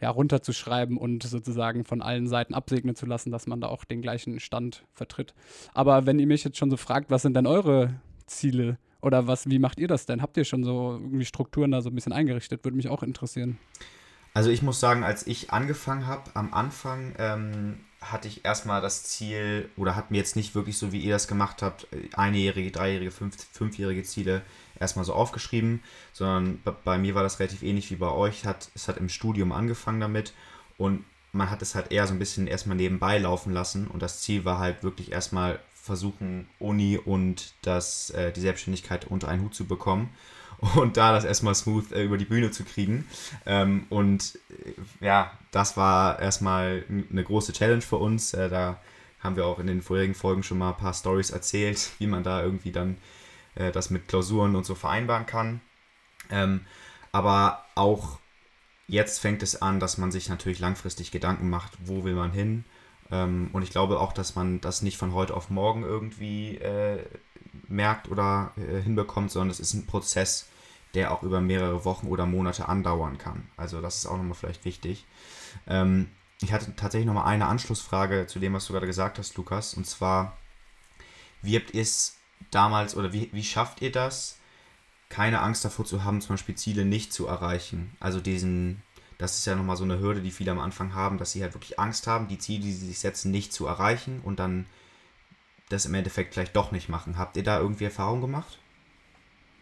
ja, 0.00 0.10
runterzuschreiben 0.10 0.96
und 0.96 1.22
sozusagen 1.22 1.84
von 1.84 2.02
allen 2.02 2.28
Seiten 2.28 2.54
absegnen 2.54 2.94
zu 2.94 3.06
lassen, 3.06 3.30
dass 3.30 3.46
man 3.46 3.60
da 3.60 3.68
auch 3.68 3.84
den 3.84 4.02
gleichen 4.02 4.38
Stand 4.40 4.84
vertritt. 4.92 5.34
Aber 5.74 6.06
wenn 6.06 6.18
ihr 6.18 6.26
mich 6.26 6.44
jetzt 6.44 6.56
schon 6.56 6.70
so 6.70 6.76
fragt, 6.76 7.10
was 7.10 7.22
sind 7.22 7.34
denn 7.34 7.46
eure 7.46 8.00
Ziele 8.26 8.78
oder 9.00 9.26
was, 9.26 9.48
wie 9.48 9.58
macht 9.58 9.78
ihr 9.78 9.88
das 9.88 10.06
denn? 10.06 10.22
Habt 10.22 10.36
ihr 10.36 10.44
schon 10.44 10.64
so 10.64 10.92
irgendwie 10.92 11.24
Strukturen 11.24 11.70
da 11.70 11.82
so 11.82 11.90
ein 11.90 11.94
bisschen 11.94 12.12
eingerichtet? 12.12 12.64
Würde 12.64 12.76
mich 12.76 12.88
auch 12.88 13.02
interessieren. 13.02 13.58
Also 14.34 14.50
ich 14.50 14.62
muss 14.62 14.78
sagen, 14.78 15.04
als 15.04 15.26
ich 15.26 15.52
angefangen 15.52 16.06
habe, 16.06 16.30
am 16.34 16.52
Anfang 16.52 17.14
ähm, 17.18 17.80
hatte 18.00 18.28
ich 18.28 18.44
erstmal 18.44 18.80
das 18.80 19.04
Ziel, 19.04 19.70
oder 19.76 19.96
hatten 19.96 20.12
mir 20.12 20.18
jetzt 20.18 20.36
nicht 20.36 20.54
wirklich 20.54 20.78
so, 20.78 20.92
wie 20.92 21.00
ihr 21.00 21.12
das 21.12 21.26
gemacht 21.26 21.62
habt, 21.62 21.88
einjährige, 22.14 22.70
dreijährige, 22.70 23.10
fünf, 23.10 23.36
fünfjährige 23.52 24.04
Ziele 24.04 24.42
erstmal 24.78 25.04
so 25.04 25.14
aufgeschrieben, 25.14 25.82
sondern 26.12 26.62
bei 26.84 26.98
mir 26.98 27.14
war 27.14 27.22
das 27.24 27.40
relativ 27.40 27.62
ähnlich 27.62 27.90
wie 27.90 27.96
bei 27.96 28.10
euch. 28.10 28.46
Hat, 28.46 28.70
es 28.74 28.86
hat 28.86 28.98
im 28.98 29.08
Studium 29.08 29.52
angefangen 29.52 30.00
damit 30.00 30.32
und 30.76 31.04
man 31.32 31.50
hat 31.50 31.60
es 31.60 31.74
halt 31.74 31.90
eher 31.90 32.06
so 32.06 32.14
ein 32.14 32.18
bisschen 32.18 32.46
erstmal 32.46 32.76
nebenbei 32.76 33.18
laufen 33.18 33.52
lassen 33.52 33.88
und 33.88 34.00
das 34.00 34.20
Ziel 34.20 34.44
war 34.44 34.58
halt 34.58 34.82
wirklich 34.82 35.12
erstmal 35.12 35.58
versuchen, 35.74 36.48
Uni 36.58 36.98
und 36.98 37.54
das, 37.62 38.10
äh, 38.10 38.32
die 38.32 38.40
Selbstständigkeit 38.40 39.06
unter 39.06 39.28
einen 39.28 39.42
Hut 39.42 39.54
zu 39.54 39.66
bekommen 39.66 40.10
und 40.74 40.96
da 40.96 41.12
das 41.12 41.24
erstmal 41.24 41.54
smooth 41.54 41.92
äh, 41.92 42.04
über 42.04 42.18
die 42.18 42.24
Bühne 42.24 42.50
zu 42.50 42.64
kriegen. 42.64 43.06
Ähm, 43.46 43.86
und 43.88 44.38
äh, 44.50 45.04
ja, 45.04 45.32
das 45.50 45.76
war 45.76 46.18
erstmal 46.18 46.84
eine 46.88 47.24
große 47.24 47.52
Challenge 47.52 47.82
für 47.82 47.96
uns. 47.96 48.34
Äh, 48.34 48.48
da 48.48 48.80
haben 49.20 49.36
wir 49.36 49.46
auch 49.46 49.58
in 49.58 49.66
den 49.66 49.82
vorherigen 49.82 50.14
Folgen 50.14 50.42
schon 50.42 50.58
mal 50.58 50.70
ein 50.70 50.76
paar 50.76 50.94
Stories 50.94 51.30
erzählt, 51.30 51.90
wie 51.98 52.06
man 52.06 52.22
da 52.22 52.42
irgendwie 52.42 52.72
dann 52.72 52.96
äh, 53.54 53.72
das 53.72 53.90
mit 53.90 54.08
Klausuren 54.08 54.56
und 54.56 54.64
so 54.64 54.74
vereinbaren 54.74 55.26
kann. 55.26 55.60
Ähm, 56.30 56.62
aber 57.12 57.64
auch 57.74 58.18
jetzt 58.86 59.20
fängt 59.20 59.42
es 59.42 59.60
an, 59.60 59.80
dass 59.80 59.98
man 59.98 60.10
sich 60.10 60.28
natürlich 60.28 60.58
langfristig 60.58 61.10
Gedanken 61.10 61.50
macht, 61.50 61.72
wo 61.84 62.04
will 62.04 62.14
man 62.14 62.32
hin. 62.32 62.64
Ähm, 63.10 63.50
und 63.52 63.62
ich 63.62 63.70
glaube 63.70 64.00
auch, 64.00 64.12
dass 64.12 64.34
man 64.34 64.60
das 64.60 64.82
nicht 64.82 64.98
von 64.98 65.14
heute 65.14 65.34
auf 65.34 65.50
morgen 65.50 65.82
irgendwie 65.82 66.56
äh, 66.58 67.04
merkt 67.68 68.08
oder 68.08 68.52
äh, 68.56 68.80
hinbekommt, 68.80 69.30
sondern 69.30 69.50
es 69.50 69.60
ist 69.60 69.74
ein 69.74 69.86
Prozess, 69.86 70.46
der 70.94 71.12
auch 71.12 71.22
über 71.22 71.40
mehrere 71.40 71.84
Wochen 71.84 72.06
oder 72.06 72.26
Monate 72.26 72.68
andauern 72.68 73.18
kann. 73.18 73.48
Also 73.56 73.80
das 73.80 73.96
ist 73.96 74.06
auch 74.06 74.16
nochmal 74.16 74.34
vielleicht 74.34 74.64
wichtig. 74.64 75.04
Ähm, 75.66 76.08
ich 76.40 76.52
hatte 76.52 76.74
tatsächlich 76.76 77.06
nochmal 77.06 77.26
eine 77.26 77.46
Anschlussfrage 77.46 78.26
zu 78.26 78.38
dem, 78.38 78.54
was 78.54 78.66
du 78.66 78.72
gerade 78.72 78.86
gesagt 78.86 79.18
hast, 79.18 79.36
Lukas. 79.36 79.74
Und 79.74 79.86
zwar, 79.86 80.36
wie 81.42 81.56
habt 81.56 81.74
ihr 81.74 81.82
es 81.82 82.16
damals 82.50 82.96
oder 82.96 83.12
wie, 83.12 83.28
wie 83.32 83.44
schafft 83.44 83.82
ihr 83.82 83.92
das, 83.92 84.38
keine 85.08 85.40
Angst 85.40 85.64
davor 85.64 85.84
zu 85.84 86.04
haben, 86.04 86.20
zum 86.20 86.34
Beispiel 86.34 86.54
Ziele 86.54 86.84
nicht 86.84 87.12
zu 87.12 87.26
erreichen? 87.26 87.96
Also 87.98 88.20
diesen, 88.20 88.82
das 89.18 89.38
ist 89.38 89.46
ja 89.46 89.56
nochmal 89.56 89.76
so 89.76 89.84
eine 89.84 89.98
Hürde, 89.98 90.22
die 90.22 90.30
viele 90.30 90.52
am 90.52 90.60
Anfang 90.60 90.94
haben, 90.94 91.18
dass 91.18 91.32
sie 91.32 91.42
halt 91.42 91.54
wirklich 91.54 91.78
Angst 91.80 92.06
haben, 92.06 92.28
die 92.28 92.38
Ziele, 92.38 92.62
die 92.62 92.72
sie 92.72 92.86
sich 92.86 93.00
setzen, 93.00 93.30
nicht 93.30 93.52
zu 93.52 93.66
erreichen 93.66 94.20
und 94.22 94.38
dann 94.38 94.66
das 95.68 95.86
im 95.86 95.94
Endeffekt 95.94 96.34
vielleicht 96.34 96.56
doch 96.56 96.72
nicht 96.72 96.88
machen. 96.88 97.18
Habt 97.18 97.36
ihr 97.36 97.42
da 97.42 97.58
irgendwie 97.58 97.84
Erfahrung 97.84 98.20
gemacht? 98.20 98.58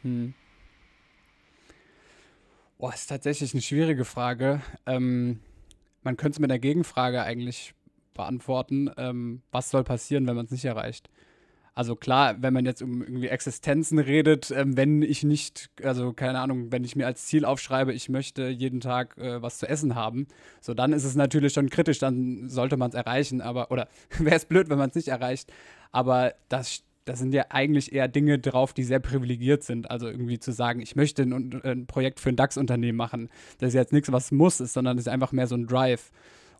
Hm. 0.02 0.34
Boah, 2.78 2.92
ist 2.92 3.06
tatsächlich 3.06 3.54
eine 3.54 3.62
schwierige 3.62 4.04
Frage. 4.04 4.60
Ähm, 4.84 5.40
man 6.02 6.16
könnte 6.16 6.36
es 6.36 6.40
mit 6.40 6.50
der 6.50 6.58
Gegenfrage 6.58 7.22
eigentlich 7.22 7.74
beantworten. 8.14 8.90
Ähm, 8.96 9.42
was 9.50 9.70
soll 9.70 9.82
passieren, 9.82 10.26
wenn 10.26 10.36
man 10.36 10.46
es 10.46 10.52
nicht 10.52 10.64
erreicht? 10.64 11.10
Also 11.76 11.94
klar, 11.94 12.36
wenn 12.40 12.54
man 12.54 12.64
jetzt 12.64 12.80
um 12.80 13.02
irgendwie 13.02 13.28
Existenzen 13.28 13.98
redet, 13.98 14.50
ähm, 14.50 14.78
wenn 14.78 15.02
ich 15.02 15.24
nicht, 15.24 15.68
also 15.82 16.14
keine 16.14 16.40
Ahnung, 16.40 16.72
wenn 16.72 16.84
ich 16.84 16.96
mir 16.96 17.04
als 17.04 17.26
Ziel 17.26 17.44
aufschreibe, 17.44 17.92
ich 17.92 18.08
möchte 18.08 18.48
jeden 18.48 18.80
Tag 18.80 19.18
äh, 19.18 19.42
was 19.42 19.58
zu 19.58 19.68
essen 19.68 19.94
haben, 19.94 20.26
so 20.62 20.72
dann 20.72 20.94
ist 20.94 21.04
es 21.04 21.16
natürlich 21.16 21.52
schon 21.52 21.68
kritisch, 21.68 21.98
dann 21.98 22.48
sollte 22.48 22.78
man 22.78 22.88
es 22.88 22.94
erreichen, 22.94 23.42
aber, 23.42 23.70
oder 23.70 23.88
wäre 24.18 24.36
es 24.36 24.46
blöd, 24.46 24.70
wenn 24.70 24.78
man 24.78 24.88
es 24.88 24.94
nicht 24.94 25.08
erreicht, 25.08 25.52
aber 25.92 26.32
das, 26.48 26.82
das 27.04 27.18
sind 27.18 27.34
ja 27.34 27.44
eigentlich 27.50 27.92
eher 27.92 28.08
Dinge 28.08 28.38
drauf, 28.38 28.72
die 28.72 28.82
sehr 28.82 29.00
privilegiert 29.00 29.62
sind. 29.62 29.90
Also 29.90 30.08
irgendwie 30.08 30.38
zu 30.38 30.52
sagen, 30.52 30.80
ich 30.80 30.96
möchte 30.96 31.24
ein, 31.24 31.60
ein 31.62 31.86
Projekt 31.86 32.20
für 32.20 32.30
ein 32.30 32.36
DAX-Unternehmen 32.36 32.96
machen, 32.96 33.28
das 33.58 33.68
ist 33.68 33.74
jetzt 33.74 33.92
nichts, 33.92 34.10
was 34.10 34.32
muss 34.32 34.60
ist, 34.60 34.72
sondern 34.72 34.96
es 34.96 35.02
ist 35.06 35.12
einfach 35.12 35.32
mehr 35.32 35.46
so 35.46 35.56
ein 35.56 35.66
Drive. 35.66 36.10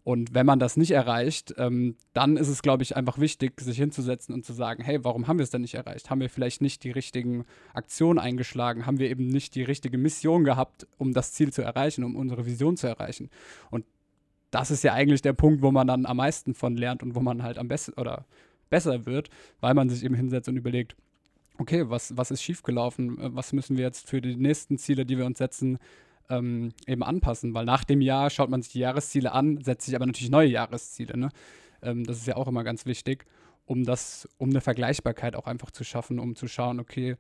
Und 0.07 0.35
wenn 0.35 0.47
man 0.47 0.61
das 0.61 0.77
nicht 0.77 0.93
erreicht, 0.93 1.53
ähm, 1.59 1.97
dann 2.13 2.37
ist 2.37 2.47
es, 2.47 2.63
glaube 2.63 2.85
ich, 2.85 2.95
einfach 2.95 3.19
wichtig, 3.19 3.61
sich 3.61 3.77
hinzusetzen 3.77 4.33
und 4.33 4.45
zu 4.45 4.53
sagen, 4.53 4.85
hey, 4.85 5.03
warum 5.03 5.27
haben 5.27 5.41
wir 5.41 5.43
es 5.43 5.51
denn 5.51 5.63
nicht 5.63 5.75
erreicht? 5.75 6.11
Haben 6.11 6.21
wir 6.21 6.31
vielleicht 6.31 6.63
nicht 6.63 6.85
die 6.85 6.93
richtigen 6.93 7.45
Aktionen 7.75 8.21
eingeschlagen? 8.21 8.87
Haben 8.87 9.01
wir 9.01 9.11
eben 9.11 9.27
nicht 9.27 9.57
die 9.57 9.65
richtige 9.65 9.99
Mission 9.99 10.45
gehabt, 10.45 10.87
um 10.97 11.13
das 11.13 11.33
Ziel 11.33 11.53
zu 11.53 11.63
erreichen, 11.63 12.05
um 12.05 12.15
unsere 12.15 12.47
Vision 12.47 12.77
zu 12.77 12.87
erreichen? 12.87 13.31
Und 13.73 13.85
das 14.53 14.71
ist 14.71 14.85
ja 14.85 14.93
eigentlich 14.93 15.23
der 15.23 15.33
Punkt, 15.33 15.61
wo 15.61 15.73
man 15.73 15.89
dann 15.89 16.07
am 16.07 16.19
meisten 16.19 16.55
von 16.55 16.77
lernt 16.77 17.03
und 17.03 17.17
wo 17.17 17.21
man 17.21 17.43
halt 17.43 17.59
am 17.59 17.67
besten 17.67 17.95
oder 17.95 18.27
besser 18.71 19.07
wird, 19.07 19.29
weil 19.59 19.75
man 19.75 19.89
sich 19.89 20.05
eben 20.05 20.15
hinsetzt 20.15 20.49
und 20.49 20.57
überlegt, 20.57 20.95
okay, 21.59 21.91
was, 21.91 22.17
was 22.17 22.31
ist 22.31 22.45
schiefgelaufen? 22.45 23.17
Was 23.35 23.53
müssen 23.53 23.77
wir 23.77 23.83
jetzt 23.83 24.09
für 24.09 24.21
die 24.21 24.37
nächsten 24.37 24.79
Ziele, 24.79 25.05
die 25.05 25.19
wir 25.19 25.27
uns 25.27 25.39
setzen, 25.39 25.81
ähm, 26.29 26.73
eben 26.87 27.03
anpassen, 27.03 27.55
weil 27.55 27.65
nach 27.65 27.85
dem 27.85 28.01
Jahr 28.01 28.31
schaut 28.31 28.51
man 28.51 28.63
sich 28.63 28.73
die 28.73 28.81
Jahresziele 28.81 29.33
an, 29.33 29.63
setzt 29.63 29.87
sich 29.87 29.95
aber 29.95 30.07
natürlich 30.07 30.31
neue 30.31 30.49
Jahresziele. 30.49 31.17
Ne? 31.17 31.31
Ähm, 31.83 32.05
das 32.05 32.19
ist 32.19 32.27
ja 32.27 32.37
auch 32.37 32.49
immer 32.49 32.65
ganz 32.65 32.87
wichtig, 32.87 33.25
um 33.65 33.85
das, 33.85 34.29
um 34.39 34.51
eine 34.51 34.61
Vergleichbarkeit 34.61 35.37
auch 35.37 35.47
einfach 35.47 35.71
zu 35.71 35.85
schaffen, 35.85 36.19
um 36.19 36.37
zu 36.37 36.49
schauen, 36.49 36.81
okay, 36.81 37.17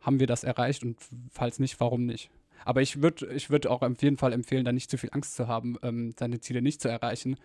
haben 0.00 0.20
wir 0.20 0.26
das 0.26 0.44
erreicht 0.44 0.84
und 0.84 0.96
falls 1.30 1.58
nicht, 1.58 1.80
warum 1.80 2.06
nicht? 2.06 2.30
Aber 2.64 2.82
ich 2.82 3.02
würde 3.02 3.32
ich 3.32 3.50
würd 3.50 3.66
auch 3.66 3.82
auf 3.82 4.02
jeden 4.02 4.16
Fall 4.16 4.32
empfehlen, 4.32 4.64
da 4.64 4.72
nicht 4.72 4.90
zu 4.90 4.98
viel 4.98 5.10
Angst 5.12 5.34
zu 5.36 5.48
haben, 5.48 5.76
ähm, 5.82 6.12
seine 6.18 6.40
Ziele 6.40 6.62
nicht 6.62 6.80
zu 6.80 6.88
erreichen. 6.88 7.36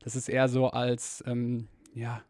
Das 0.00 0.16
ist 0.16 0.28
eher 0.28 0.48
so 0.48 0.68
als, 0.68 1.22
ähm, 1.26 1.68
ja, 1.94 2.22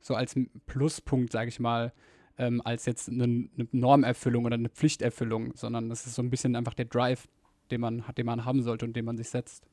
so 0.00 0.14
als 0.14 0.34
Pluspunkt, 0.66 1.32
sage 1.32 1.48
ich 1.48 1.60
mal, 1.60 1.92
ähm, 2.38 2.60
als 2.64 2.86
jetzt 2.86 3.08
eine, 3.08 3.24
eine, 3.24 3.68
Normerfüllung 3.72 4.44
oder 4.44 4.54
eine 4.54 4.68
Pflichterfüllung, 4.68 5.52
sondern 5.54 5.88
das 5.88 6.06
ist 6.06 6.14
so 6.14 6.22
ein 6.22 6.30
bisschen 6.30 6.56
einfach 6.56 6.74
der 6.74 6.86
Drive, 6.86 7.28
den 7.72 7.80
man, 7.80 8.04
den 8.16 8.26
man 8.26 8.44
haben 8.44 8.62
sollte 8.62 8.84
und 8.84 8.94
den 8.94 9.04
man 9.04 9.16
sich 9.16 9.30
setzt. 9.30 9.66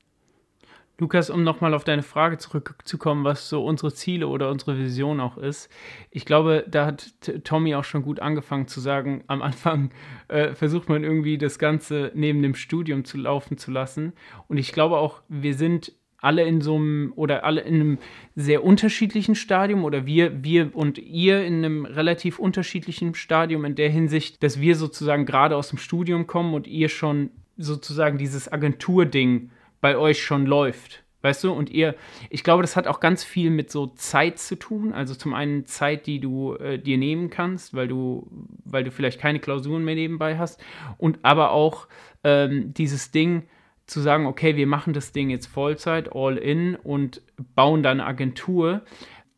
Lukas, 1.00 1.29
um 1.29 1.44
nochmal 1.44 1.74
auf 1.74 1.86
deine 1.86 2.03
Frage 2.03 2.38
zurückzukommen, 2.38 3.24
was 3.24 3.48
so 3.48 3.63
unsere 3.63 3.94
Ziele 3.94 4.27
oder 4.27 4.50
unsere 4.50 4.77
Vision 4.77 5.22
auch 5.22 5.38
ist. 5.38 5.70
Ich 6.12 6.25
glaube, 6.25 6.65
da 6.68 6.88
hat 6.88 7.13
Tommy 7.46 7.74
auch 7.75 7.86
schon 7.86 8.01
gut 8.01 8.20
angefangen 8.20 8.68
zu 8.68 8.82
sagen, 8.82 9.24
am 9.27 9.41
Anfang 9.41 9.91
äh, 10.27 10.53
versucht 10.53 10.89
man 10.89 11.03
irgendwie 11.03 11.38
das 11.38 11.58
Ganze 11.58 12.12
neben 12.15 12.41
dem 12.41 12.53
Studium 12.53 13.06
zu 13.06 13.18
laufen 13.18 13.58
zu 13.58 13.72
lassen. 13.72 14.13
Und 14.48 14.58
ich 14.58 14.74
glaube 14.74 14.98
auch, 14.98 15.22
wir 15.29 15.53
sind 15.53 15.94
alle 16.22 16.44
in 16.44 16.60
so 16.60 16.75
einem 16.75 17.13
oder 17.15 17.46
alle 17.46 17.62
in 17.62 17.75
einem 17.75 17.98
sehr 18.36 18.65
unterschiedlichen 18.65 19.36
Stadium 19.36 19.86
oder 19.86 20.06
wir, 20.06 20.44
wir 20.44 20.75
und 20.75 20.98
ihr 20.98 21.46
in 21.46 21.63
einem 21.63 21.86
relativ 21.86 22.39
unterschiedlichen 22.39 23.15
Stadium 23.15 23.63
in 23.63 23.75
der 23.75 23.89
Hinsicht, 23.89 24.44
dass 24.44 24.60
wir 24.60 24.75
sozusagen 24.75 25.25
gerade 25.25 25.56
aus 25.56 25.70
dem 25.70 25.77
Studium 25.77 26.27
kommen 26.27 26.53
und 26.53 26.68
ihr 26.68 26.89
schon 26.89 27.29
sozusagen 27.60 28.18
dieses 28.18 28.51
Agenturding 28.51 29.51
bei 29.82 29.98
euch 29.98 30.24
schon 30.24 30.46
läuft. 30.46 31.04
Weißt 31.22 31.44
du, 31.44 31.51
und 31.51 31.70
ihr, 31.70 31.96
ich 32.30 32.46
glaube, 32.46 32.63
das 32.63 32.78
hat 32.78 32.88
auch 32.88 33.01
ganz 33.01 33.25
viel 33.25 33.50
mit 33.50 33.70
so 33.70 33.88
Zeit 33.88 34.39
zu 34.39 34.56
tun. 34.56 34.94
Also 34.94 35.13
zum 35.16 35.34
einen 35.34 35.66
Zeit, 35.66 36.08
die 36.08 36.22
du 36.22 36.56
äh, 36.56 36.80
dir 36.80 36.98
nehmen 36.98 37.30
kannst, 37.30 37.74
weil 37.74 37.89
du, 37.89 38.25
weil 38.63 38.86
du 38.86 38.92
vielleicht 38.92 39.20
keine 39.20 39.39
Klausuren 39.39 39.84
mehr 39.84 39.96
nebenbei 39.96 40.38
hast. 40.38 40.63
Und 40.98 41.20
aber 41.24 41.51
auch 41.51 41.88
ähm, 42.24 42.74
dieses 42.74 43.12
Ding 43.12 43.44
zu 43.86 44.00
sagen, 44.00 44.28
okay, 44.28 44.56
wir 44.56 44.68
machen 44.68 44.94
das 44.94 45.12
Ding 45.12 45.30
jetzt 45.30 45.48
Vollzeit, 45.48 46.16
all 46.16 46.38
in 46.38 46.75
und 46.75 47.22
bauen 47.56 47.84
dann 47.84 48.00
Agentur, 48.00 48.84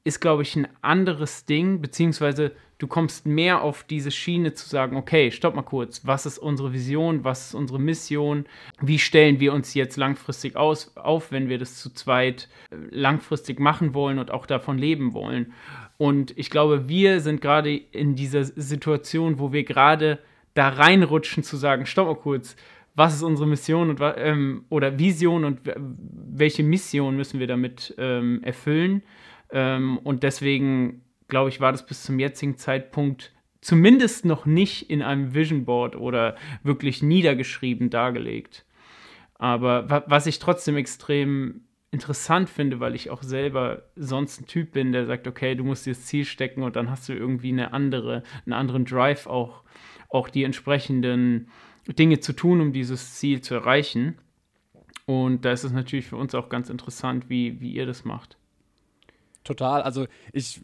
ist, 0.04 0.20
glaube 0.20 0.44
ich, 0.44 0.56
ein 0.56 0.68
anderes 0.82 1.46
Ding, 1.46 1.82
beziehungsweise 1.82 2.51
du 2.81 2.88
kommst 2.88 3.27
mehr 3.27 3.61
auf 3.61 3.83
diese 3.83 4.09
Schiene 4.09 4.55
zu 4.55 4.67
sagen, 4.67 4.97
okay, 4.97 5.29
stopp 5.29 5.53
mal 5.55 5.61
kurz, 5.61 6.01
was 6.03 6.25
ist 6.25 6.39
unsere 6.39 6.73
Vision, 6.73 7.23
was 7.23 7.47
ist 7.47 7.53
unsere 7.53 7.79
Mission, 7.79 8.45
wie 8.81 8.97
stellen 8.97 9.39
wir 9.39 9.53
uns 9.53 9.75
jetzt 9.75 9.97
langfristig 9.97 10.55
aus, 10.55 10.97
auf, 10.97 11.31
wenn 11.31 11.47
wir 11.47 11.59
das 11.59 11.77
zu 11.77 11.93
zweit 11.93 12.50
äh, 12.71 12.75
langfristig 12.89 13.59
machen 13.59 13.93
wollen 13.93 14.17
und 14.17 14.31
auch 14.31 14.47
davon 14.47 14.79
leben 14.79 15.13
wollen. 15.13 15.53
Und 15.97 16.35
ich 16.39 16.50
glaube, 16.50 16.89
wir 16.89 17.19
sind 17.19 17.39
gerade 17.39 17.75
in 17.75 18.15
dieser 18.15 18.45
Situation, 18.45 19.38
wo 19.38 19.53
wir 19.53 19.63
gerade 19.63 20.17
da 20.55 20.69
reinrutschen 20.69 21.43
zu 21.43 21.57
sagen, 21.57 21.85
stopp 21.85 22.07
mal 22.07 22.15
kurz, 22.15 22.55
was 22.95 23.13
ist 23.13 23.21
unsere 23.21 23.47
Mission 23.47 23.91
und, 23.91 24.01
ähm, 24.17 24.65
oder 24.69 24.97
Vision 24.97 25.45
und 25.45 25.59
welche 26.33 26.63
Mission 26.63 27.15
müssen 27.15 27.39
wir 27.39 27.45
damit 27.45 27.93
ähm, 28.00 28.41
erfüllen. 28.43 29.03
Ähm, 29.51 30.00
und 30.00 30.23
deswegen 30.23 31.03
glaube 31.31 31.50
ich, 31.50 31.59
war 31.59 31.71
das 31.71 31.85
bis 31.85 32.03
zum 32.03 32.19
jetzigen 32.19 32.57
Zeitpunkt 32.57 33.33
zumindest 33.61 34.25
noch 34.25 34.45
nicht 34.45 34.89
in 34.89 35.01
einem 35.01 35.33
Vision 35.33 35.65
Board 35.65 35.95
oder 35.95 36.35
wirklich 36.61 37.01
niedergeschrieben 37.01 37.89
dargelegt. 37.89 38.65
Aber 39.35 40.03
was 40.07 40.27
ich 40.27 40.38
trotzdem 40.38 40.77
extrem 40.77 41.61
interessant 41.89 42.50
finde, 42.50 42.79
weil 42.79 42.95
ich 42.95 43.09
auch 43.09 43.23
selber 43.23 43.83
sonst 43.95 44.41
ein 44.41 44.45
Typ 44.45 44.73
bin, 44.73 44.91
der 44.91 45.05
sagt, 45.05 45.27
okay, 45.27 45.55
du 45.55 45.63
musst 45.63 45.85
dir 45.85 45.93
das 45.93 46.05
Ziel 46.05 46.25
stecken 46.25 46.63
und 46.63 46.75
dann 46.75 46.89
hast 46.89 47.09
du 47.09 47.13
irgendwie 47.13 47.51
eine 47.51 47.73
andere, 47.73 48.23
einen 48.45 48.53
anderen 48.53 48.85
Drive 48.85 49.25
auch, 49.25 49.63
auch 50.09 50.29
die 50.29 50.43
entsprechenden 50.43 51.50
Dinge 51.88 52.19
zu 52.19 52.33
tun, 52.33 52.61
um 52.61 52.73
dieses 52.73 53.15
Ziel 53.15 53.41
zu 53.41 53.55
erreichen. 53.55 54.17
Und 55.05 55.43
da 55.45 55.51
ist 55.51 55.63
es 55.63 55.71
natürlich 55.71 56.05
für 56.05 56.17
uns 56.17 56.35
auch 56.35 56.50
ganz 56.50 56.69
interessant, 56.69 57.29
wie, 57.29 57.59
wie 57.59 57.73
ihr 57.73 57.85
das 57.85 58.05
macht. 58.05 58.38
Total. 59.43 59.81
Also 59.81 60.05
ich, 60.33 60.62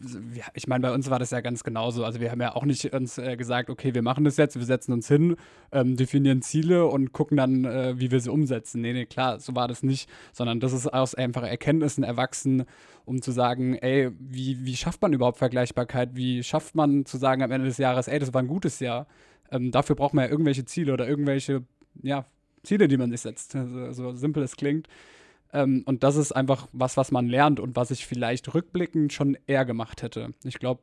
ich 0.54 0.68
meine, 0.68 0.84
bei 0.84 0.94
uns 0.94 1.10
war 1.10 1.18
das 1.18 1.32
ja 1.32 1.42
ganz 1.42 1.64
genauso. 1.64 2.06
Also 2.06 2.20
wir 2.20 2.30
haben 2.30 2.42
ja 2.42 2.56
auch 2.56 2.64
nicht 2.64 2.94
uns 2.94 3.18
äh, 3.18 3.36
gesagt, 3.36 3.72
okay, 3.72 3.96
wir 3.96 4.04
machen 4.04 4.24
das 4.24 4.38
jetzt, 4.38 4.56
wir 4.56 4.66
setzen 4.66 4.94
uns 4.94 5.08
hin, 5.08 5.36
ähm, 5.72 5.96
definieren 5.96 6.44
Ziele 6.44 6.86
und 6.86 7.12
gucken 7.12 7.38
dann, 7.38 7.66
äh, 7.66 8.00
wie 8.00 8.12
wir 8.12 8.20
sie 8.20 8.32
umsetzen. 8.32 8.82
Nee, 8.82 8.94
nee, 8.94 9.08
klar, 9.08 9.40
so 9.40 9.56
war 9.56 9.68
das 9.68 9.82
nicht, 9.82 10.08
sondern 10.32 10.60
das 10.60 10.74
ist 10.74 10.94
aus 10.94 11.16
einfacher 11.16 11.50
Erkenntnissen 11.50 12.04
erwachsen, 12.04 12.66
um 13.06 13.22
zu 13.24 13.32
sagen, 13.32 13.74
ey, 13.76 14.12
wie, 14.20 14.64
wie 14.64 14.76
schafft 14.76 15.02
man 15.02 15.12
überhaupt 15.12 15.40
Vergleichbarkeit? 15.40 16.16
Wie 16.16 16.44
schafft 16.44 16.76
man 16.76 17.06
zu 17.06 17.18
sagen 17.18 17.42
am 17.42 17.52
Ende 17.52 17.68
des 17.68 17.80
Jahres, 17.80 18.08
ey, 18.08 18.20
das 18.20 18.34
war 18.36 18.44
ein 18.44 18.48
gutes 18.48 18.80
Jahr? 18.80 19.08
Ähm, 19.50 19.72
dafür 19.72 19.96
braucht 19.96 20.14
man 20.14 20.26
ja 20.26 20.30
irgendwelche 20.30 20.66
Ziele 20.66 20.94
oder 20.94 21.08
irgendwelche, 21.08 21.64
ja, 22.04 22.26
Ziele, 22.62 22.88
die 22.88 22.98
man 22.98 23.10
sich 23.10 23.22
setzt. 23.22 23.56
Also, 23.56 23.92
so 23.94 24.12
simpel 24.14 24.44
es 24.44 24.56
klingt. 24.56 24.88
Ähm, 25.54 25.84
und 25.86 26.04
das 26.04 26.16
ist 26.16 26.32
einfach 26.32 26.68
was, 26.72 26.98
was 26.98 27.12
man 27.12 27.28
lernt 27.28 27.60
und 27.60 27.76
was 27.76 27.92
ich 27.92 28.06
vielleicht 28.06 28.54
rückblickend 28.54 29.14
schon 29.14 29.38
eher 29.48 29.66
gemacht 29.66 30.02
hätte. 30.02 30.34
Ich 30.44 30.60
glaube, 30.60 30.82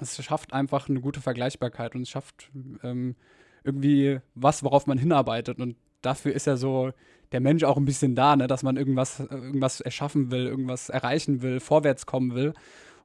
es 0.00 0.22
schafft 0.22 0.52
einfach 0.52 0.88
eine 0.88 1.00
gute 1.00 1.20
Vergleichbarkeit 1.20 1.94
und 1.94 2.02
es 2.02 2.08
schafft 2.08 2.50
ähm, 2.82 3.16
irgendwie 3.64 4.20
was, 4.34 4.62
worauf 4.62 4.86
man 4.86 4.98
hinarbeitet. 4.98 5.58
Und 5.58 5.76
dafür 6.02 6.32
ist 6.32 6.46
ja 6.46 6.56
so 6.56 6.92
der 7.32 7.40
Mensch 7.40 7.64
auch 7.64 7.76
ein 7.76 7.84
bisschen 7.84 8.14
da, 8.14 8.36
ne? 8.36 8.46
dass 8.46 8.62
man 8.62 8.76
irgendwas, 8.76 9.20
irgendwas 9.20 9.80
erschaffen 9.80 10.30
will, 10.30 10.46
irgendwas 10.46 10.88
erreichen 10.88 11.42
will, 11.42 11.60
vorwärts 11.60 12.06
kommen 12.06 12.34
will. 12.34 12.54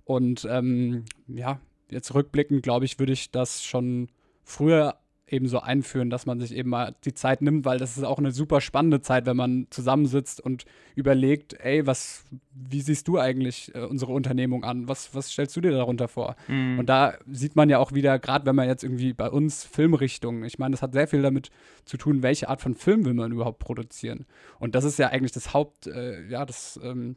Und 0.05 0.47
ähm, 0.49 1.05
ja, 1.27 1.59
jetzt 1.89 2.13
rückblickend, 2.13 2.63
glaube 2.63 2.85
ich, 2.85 2.99
würde 2.99 3.13
ich 3.13 3.31
das 3.31 3.63
schon 3.63 4.09
früher 4.43 4.97
eben 5.33 5.47
so 5.47 5.59
einführen, 5.59 6.09
dass 6.09 6.25
man 6.25 6.39
sich 6.39 6.55
eben 6.55 6.69
mal 6.69 6.95
die 7.03 7.13
Zeit 7.13 7.41
nimmt, 7.41 7.65
weil 7.65 7.79
das 7.79 7.97
ist 7.97 8.03
auch 8.03 8.19
eine 8.19 8.31
super 8.31 8.61
spannende 8.61 9.01
Zeit, 9.01 9.25
wenn 9.25 9.35
man 9.35 9.67
zusammensitzt 9.71 10.39
und 10.39 10.65
überlegt, 10.95 11.53
ey, 11.59 11.87
was, 11.87 12.25
wie 12.53 12.81
siehst 12.81 13.07
du 13.07 13.19
eigentlich 13.19 13.73
äh, 13.73 13.79
unsere 13.79 14.11
Unternehmung 14.13 14.63
an? 14.63 14.87
Was, 14.87 15.15
was 15.15 15.31
stellst 15.31 15.55
du 15.57 15.61
dir 15.61 15.71
darunter 15.71 16.07
vor? 16.07 16.35
Mhm. 16.47 16.79
Und 16.79 16.87
da 16.87 17.15
sieht 17.29 17.55
man 17.55 17.69
ja 17.69 17.79
auch 17.79 17.93
wieder, 17.93 18.19
gerade 18.19 18.45
wenn 18.45 18.55
man 18.55 18.67
jetzt 18.67 18.83
irgendwie 18.83 19.13
bei 19.13 19.29
uns 19.29 19.63
Filmrichtungen, 19.63 20.43
ich 20.43 20.59
meine, 20.59 20.71
das 20.71 20.83
hat 20.83 20.93
sehr 20.93 21.07
viel 21.07 21.23
damit 21.23 21.49
zu 21.83 21.97
tun, 21.97 22.21
welche 22.21 22.47
Art 22.47 22.61
von 22.61 22.75
Film 22.75 23.03
will 23.03 23.15
man 23.15 23.31
überhaupt 23.31 23.59
produzieren. 23.59 24.25
Und 24.59 24.75
das 24.75 24.83
ist 24.83 24.99
ja 24.99 25.07
eigentlich 25.07 25.31
das 25.31 25.53
Haupt, 25.53 25.87
äh, 25.87 26.27
ja, 26.27 26.45
das 26.45 26.79
ähm, 26.83 27.15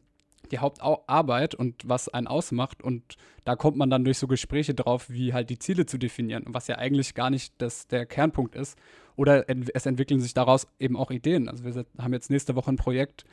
die 0.51 0.59
Hauptarbeit 0.59 1.55
und 1.55 1.87
was 1.87 2.09
einen 2.09 2.27
ausmacht. 2.27 2.81
Und 2.83 3.17
da 3.45 3.55
kommt 3.55 3.77
man 3.77 3.89
dann 3.89 4.03
durch 4.03 4.17
so 4.17 4.27
Gespräche 4.27 4.73
drauf, 4.73 5.09
wie 5.09 5.33
halt 5.33 5.49
die 5.49 5.59
Ziele 5.59 5.85
zu 5.85 5.97
definieren, 5.97 6.43
was 6.47 6.67
ja 6.67 6.77
eigentlich 6.77 7.13
gar 7.13 7.29
nicht 7.29 7.53
das, 7.57 7.87
der 7.87 8.05
Kernpunkt 8.05 8.55
ist. 8.55 8.77
Oder 9.15 9.45
es 9.49 9.85
entwickeln 9.85 10.19
sich 10.19 10.33
daraus 10.33 10.67
eben 10.79 10.95
auch 10.95 11.11
Ideen. 11.11 11.49
Also 11.49 11.63
wir 11.63 11.85
haben 11.97 12.13
jetzt 12.13 12.29
nächste 12.29 12.55
Woche 12.55 12.71
ein 12.71 12.77
Projekt, 12.77 13.25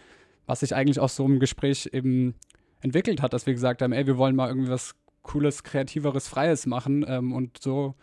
was 0.46 0.60
sich 0.60 0.74
eigentlich 0.74 1.00
aus 1.00 1.16
so 1.16 1.24
einem 1.24 1.40
Gespräch 1.40 1.90
eben 1.92 2.34
entwickelt 2.80 3.22
hat, 3.22 3.32
dass 3.32 3.46
wir 3.46 3.54
gesagt 3.54 3.82
haben, 3.82 3.92
ey, 3.92 4.06
wir 4.06 4.16
wollen 4.16 4.36
mal 4.36 4.48
irgendwie 4.48 4.70
was 4.70 4.94
Cooles, 5.22 5.62
Kreativeres, 5.62 6.28
Freies 6.28 6.66
machen. 6.66 7.04
Ähm, 7.08 7.32
und 7.32 7.58
so 7.60 7.94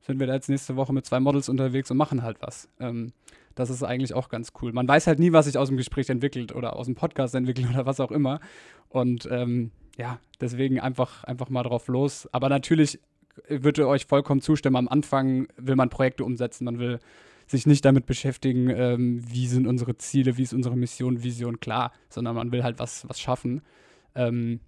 sind 0.00 0.18
wir 0.18 0.26
da 0.26 0.34
jetzt 0.34 0.48
nächste 0.48 0.76
Woche 0.76 0.92
mit 0.92 1.06
zwei 1.06 1.20
Models 1.20 1.48
unterwegs 1.48 1.90
und 1.90 1.96
machen 1.96 2.22
halt 2.22 2.38
was. 2.40 2.68
Ähm, 2.80 3.12
das 3.54 3.70
ist 3.70 3.82
eigentlich 3.82 4.14
auch 4.14 4.28
ganz 4.28 4.52
cool. 4.60 4.72
Man 4.72 4.88
weiß 4.88 5.06
halt 5.06 5.18
nie, 5.18 5.32
was 5.32 5.46
sich 5.46 5.58
aus 5.58 5.68
dem 5.68 5.76
Gespräch 5.76 6.08
entwickelt 6.08 6.54
oder 6.54 6.76
aus 6.76 6.86
dem 6.86 6.94
Podcast 6.94 7.34
entwickelt 7.34 7.68
oder 7.72 7.86
was 7.86 8.00
auch 8.00 8.10
immer. 8.10 8.40
Und 8.88 9.28
ähm, 9.30 9.70
ja, 9.96 10.18
deswegen 10.40 10.80
einfach, 10.80 11.24
einfach 11.24 11.50
mal 11.50 11.62
drauf 11.62 11.88
los. 11.88 12.28
Aber 12.32 12.48
natürlich 12.48 13.00
würde 13.48 13.88
euch 13.88 14.06
vollkommen 14.06 14.40
zustimmen. 14.40 14.76
Am 14.76 14.88
Anfang 14.88 15.48
will 15.56 15.76
man 15.76 15.90
Projekte 15.90 16.24
umsetzen, 16.24 16.64
man 16.64 16.78
will 16.78 16.98
sich 17.46 17.66
nicht 17.66 17.84
damit 17.84 18.06
beschäftigen, 18.06 18.70
ähm, 18.70 19.22
wie 19.28 19.46
sind 19.46 19.66
unsere 19.66 19.96
Ziele, 19.96 20.36
wie 20.36 20.42
ist 20.42 20.54
unsere 20.54 20.76
Mission, 20.76 21.22
Vision, 21.22 21.60
klar, 21.60 21.92
sondern 22.08 22.36
man 22.36 22.52
will 22.52 22.62
halt 22.62 22.78
was, 22.78 23.08
was 23.08 23.20
schaffen. 23.20 23.62
Ähm, 24.14 24.60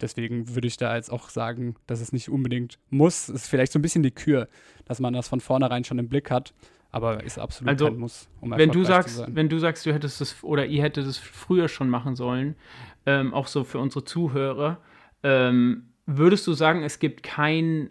deswegen 0.00 0.54
würde 0.54 0.68
ich 0.68 0.76
da 0.76 0.94
jetzt 0.96 1.10
auch 1.10 1.30
sagen, 1.30 1.76
dass 1.86 2.00
es 2.00 2.12
nicht 2.12 2.28
unbedingt 2.28 2.78
muss. 2.90 3.28
Es 3.28 3.42
ist 3.42 3.48
vielleicht 3.48 3.72
so 3.72 3.78
ein 3.78 3.82
bisschen 3.82 4.02
die 4.02 4.10
Kür, 4.10 4.48
dass 4.84 5.00
man 5.00 5.14
das 5.14 5.28
von 5.28 5.40
vornherein 5.40 5.84
schon 5.84 5.98
im 5.98 6.08
Blick 6.08 6.30
hat. 6.30 6.54
Aber 6.90 7.22
ist 7.22 7.38
absolut 7.38 7.68
also, 7.68 7.86
kein 7.86 7.98
Muss, 7.98 8.28
um 8.40 8.50
wenn 8.50 8.70
du 8.70 8.84
sagst, 8.84 9.10
zu 9.10 9.16
sein. 9.16 9.36
Wenn 9.36 9.48
du 9.48 9.58
sagst, 9.58 9.84
du 9.84 9.92
hättest 9.92 10.20
es 10.20 10.42
oder 10.42 10.66
ihr 10.66 10.82
hättet 10.82 11.06
es 11.06 11.18
früher 11.18 11.68
schon 11.68 11.90
machen 11.90 12.16
sollen, 12.16 12.56
ähm, 13.04 13.34
auch 13.34 13.46
so 13.46 13.64
für 13.64 13.78
unsere 13.78 14.04
Zuhörer, 14.04 14.78
ähm, 15.22 15.90
würdest 16.06 16.46
du 16.46 16.54
sagen, 16.54 16.82
es 16.82 16.98
gibt 16.98 17.22
kein 17.22 17.90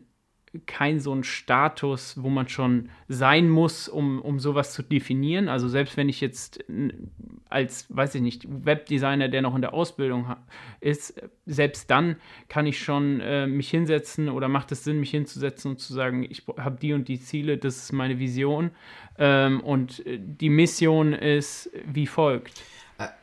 kein 0.66 1.00
so 1.00 1.14
ein 1.14 1.24
Status, 1.24 2.22
wo 2.22 2.30
man 2.30 2.48
schon 2.48 2.90
sein 3.08 3.50
muss, 3.50 3.88
um, 3.88 4.22
um 4.22 4.40
sowas 4.40 4.74
zu 4.74 4.82
definieren. 4.82 5.50
Also 5.50 5.68
selbst 5.68 5.98
wenn 5.98 6.10
ich 6.10 6.22
jetzt 6.22 6.64
als, 7.50 7.86
weiß 7.90 8.16
ich 8.16 8.22
nicht, 8.22 8.46
Webdesigner, 8.48 9.30
der 9.30 9.42
noch 9.42 9.56
in 9.56 9.62
der 9.62 9.74
Ausbildung 9.74 10.36
ist, 10.80 11.22
selbst 11.46 11.90
dann 11.90 12.18
kann 12.50 12.66
ich 12.66 12.82
schon 12.82 13.20
äh, 13.22 13.48
mich 13.48 13.70
hinsetzen 13.70 14.30
oder 14.30 14.48
macht 14.48 14.72
es 14.72 14.84
Sinn, 14.84 15.00
mich 15.00 15.12
hinzusetzen 15.12 15.72
und 15.72 15.80
zu 15.80 15.94
sagen, 15.94 16.24
ich 16.30 16.44
habe 16.58 16.78
die 16.80 16.94
und 16.94 17.08
die 17.08 17.20
Ziele, 17.20 17.58
das 17.58 17.78
ist 17.78 17.94
meine 17.94 18.20
Vision 18.20 18.72
ähm, 19.18 19.62
und 19.62 20.06
äh, 20.06 20.20
die 20.20 20.50
Mission 20.50 21.14
ist 21.14 21.70
wie 21.86 22.08
folgt. 22.08 22.62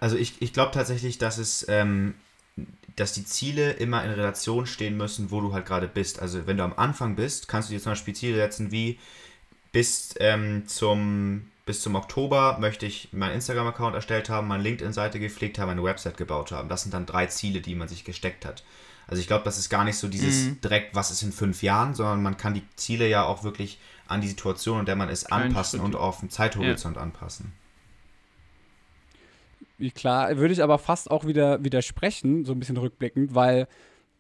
Also 0.01 0.17
ich, 0.17 0.41
ich 0.41 0.53
glaube 0.53 0.71
tatsächlich, 0.73 1.19
dass 1.19 1.39
es 1.39 1.67
ähm, 1.69 2.15
dass 2.97 3.13
die 3.13 3.25
Ziele 3.25 3.73
immer 3.73 4.05
in 4.05 4.11
Relation 4.13 4.67
stehen 4.67 4.97
müssen, 4.97 5.31
wo 5.31 5.41
du 5.41 5.53
halt 5.53 5.67
gerade 5.67 5.89
bist. 5.89 6.21
Also 6.21 6.47
wenn 6.47 6.57
du 6.57 6.63
am 6.63 6.75
Anfang 6.77 7.17
bist, 7.17 7.49
kannst 7.49 7.69
du 7.69 7.75
dir 7.75 7.81
zum 7.81 7.93
Beispiel 7.93 8.15
Ziele 8.15 8.37
setzen 8.37 8.71
wie 8.71 8.99
bis 9.73 10.15
ähm, 10.21 10.69
zum 10.69 11.51
bis 11.67 11.81
zum 11.81 11.95
Oktober 11.95 12.59
möchte 12.61 12.87
ich 12.87 13.13
meinen 13.13 13.35
Instagram-Account 13.35 13.95
erstellt 13.95 14.29
haben, 14.29 14.49
meine 14.49 14.63
LinkedIn-Seite 14.63 15.19
gepflegt 15.19 15.59
haben, 15.59 15.71
eine 15.71 15.83
Website 15.83 16.17
gebaut 16.17 16.53
haben. 16.53 16.69
Das 16.69 16.83
sind 16.83 16.93
dann 16.93 17.07
drei 17.07 17.27
Ziele, 17.27 17.61
die 17.61 17.75
man 17.75 17.89
sich 17.89 18.05
gesteckt 18.05 18.45
hat. 18.45 18.65
Also 19.07 19.21
ich 19.21 19.27
glaube, 19.27 19.45
das 19.45 19.59
ist 19.59 19.71
gar 19.71 19.85
nicht 19.85 19.97
so 19.97 20.09
dieses 20.09 20.45
mhm. 20.45 20.61
direkt, 20.61 20.95
was 20.95 21.11
ist 21.11 21.23
in 21.23 21.33
fünf 21.33 21.63
Jahren, 21.63 21.95
sondern 21.95 22.23
man 22.23 22.37
kann 22.37 22.55
die 22.55 22.65
Ziele 22.77 23.09
ja 23.09 23.25
auch 23.25 23.45
wirklich 23.45 23.79
an 24.07 24.21
die 24.21 24.29
Situation, 24.29 24.81
in 24.81 24.87
der 24.87 24.97
man 24.97 25.09
ist, 25.09 25.33
anpassen 25.33 25.81
und 25.81 25.97
auf 25.97 26.21
den 26.21 26.31
Zeithorizont 26.31 26.97
ja. 26.97 27.03
anpassen. 27.03 27.53
Klar, 29.95 30.37
würde 30.37 30.55
ich 30.55 30.63
aber 30.63 30.79
fast 30.79 31.11
auch 31.11 31.27
wieder 31.27 31.65
widersprechen, 31.65 32.45
so 32.45 32.53
ein 32.53 32.61
bisschen 32.61 32.77
rückblickend, 32.77 33.35
weil 33.35 33.67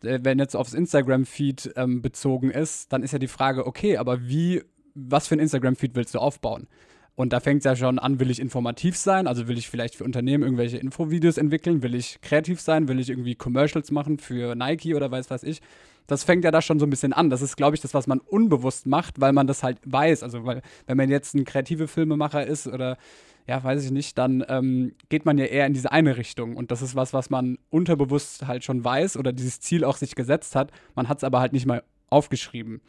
äh, 0.02 0.18
wenn 0.22 0.38
jetzt 0.38 0.56
aufs 0.56 0.74
Instagram-Feed 0.74 1.74
ähm, 1.76 2.02
bezogen 2.02 2.50
ist, 2.50 2.92
dann 2.92 3.02
ist 3.02 3.12
ja 3.12 3.18
die 3.18 3.28
Frage, 3.28 3.66
okay, 3.66 3.96
aber 3.96 4.26
wie, 4.26 4.62
was 4.94 5.28
für 5.28 5.36
ein 5.36 5.40
Instagram-Feed 5.40 5.94
willst 5.94 6.14
du 6.14 6.18
aufbauen? 6.18 6.66
Und 7.16 7.32
da 7.32 7.38
fängt 7.40 7.58
es 7.60 7.64
ja 7.64 7.76
schon 7.76 7.98
an, 7.98 8.18
will 8.18 8.30
ich 8.30 8.40
informativ 8.40 8.96
sein? 8.96 9.26
Also 9.26 9.46
will 9.46 9.56
ich 9.56 9.68
vielleicht 9.68 9.94
für 9.94 10.04
Unternehmen 10.04 10.42
irgendwelche 10.42 10.78
Infovideos 10.78 11.38
entwickeln? 11.38 11.82
Will 11.82 11.94
ich 11.94 12.20
kreativ 12.22 12.60
sein? 12.60 12.88
Will 12.88 12.98
ich 12.98 13.08
irgendwie 13.08 13.36
Commercials 13.36 13.92
machen 13.92 14.18
für 14.18 14.56
Nike 14.56 14.94
oder 14.94 15.10
weiß 15.10 15.30
was 15.30 15.44
ich? 15.44 15.60
Das 16.06 16.24
fängt 16.24 16.44
ja 16.44 16.50
da 16.50 16.60
schon 16.60 16.80
so 16.80 16.86
ein 16.86 16.90
bisschen 16.90 17.12
an. 17.12 17.30
Das 17.30 17.40
ist, 17.40 17.56
glaube 17.56 17.76
ich, 17.76 17.80
das, 17.80 17.94
was 17.94 18.06
man 18.06 18.18
unbewusst 18.18 18.86
macht, 18.86 19.20
weil 19.20 19.32
man 19.32 19.46
das 19.46 19.62
halt 19.62 19.78
weiß. 19.84 20.22
Also, 20.22 20.44
weil, 20.44 20.60
wenn 20.86 20.96
man 20.96 21.08
jetzt 21.08 21.34
ein 21.34 21.44
kreativer 21.44 21.88
Filmemacher 21.88 22.46
ist 22.46 22.66
oder 22.66 22.98
ja, 23.46 23.62
weiß 23.62 23.84
ich 23.84 23.90
nicht, 23.90 24.18
dann 24.18 24.44
ähm, 24.48 24.94
geht 25.08 25.24
man 25.24 25.38
ja 25.38 25.44
eher 25.44 25.66
in 25.66 25.74
diese 25.74 25.92
eine 25.92 26.16
Richtung. 26.16 26.56
Und 26.56 26.70
das 26.70 26.82
ist 26.82 26.96
was, 26.96 27.12
was 27.12 27.30
man 27.30 27.58
unterbewusst 27.70 28.46
halt 28.46 28.64
schon 28.64 28.82
weiß 28.82 29.16
oder 29.16 29.32
dieses 29.32 29.60
Ziel 29.60 29.84
auch 29.84 29.98
sich 29.98 30.14
gesetzt 30.14 30.56
hat. 30.56 30.72
Man 30.94 31.08
hat 31.08 31.18
es 31.18 31.24
aber 31.24 31.40
halt 31.40 31.52
nicht 31.52 31.66
mal 31.66 31.82
aufgeschrieben. 32.10 32.80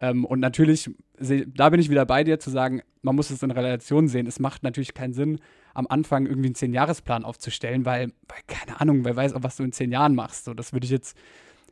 Ähm, 0.00 0.24
und 0.24 0.40
natürlich, 0.40 0.90
da 1.18 1.70
bin 1.70 1.80
ich 1.80 1.90
wieder 1.90 2.04
bei 2.04 2.24
dir 2.24 2.38
zu 2.38 2.50
sagen, 2.50 2.82
man 3.02 3.16
muss 3.16 3.30
es 3.30 3.42
in 3.42 3.50
Relation 3.50 4.08
sehen. 4.08 4.26
Es 4.26 4.40
macht 4.40 4.62
natürlich 4.62 4.94
keinen 4.94 5.14
Sinn, 5.14 5.38
am 5.74 5.86
Anfang 5.88 6.26
irgendwie 6.26 6.48
einen 6.48 6.54
Zehn-Jahres-Plan 6.54 7.24
aufzustellen, 7.24 7.84
weil, 7.84 8.12
weil, 8.28 8.38
keine 8.46 8.80
Ahnung, 8.80 9.04
wer 9.04 9.16
weiß 9.16 9.34
auch, 9.34 9.42
was 9.42 9.56
du 9.56 9.62
in 9.62 9.72
zehn 9.72 9.92
Jahren 9.92 10.14
machst. 10.14 10.44
So, 10.44 10.54
das 10.54 10.72
würde 10.72 10.86
ich 10.86 10.90
jetzt, 10.90 11.16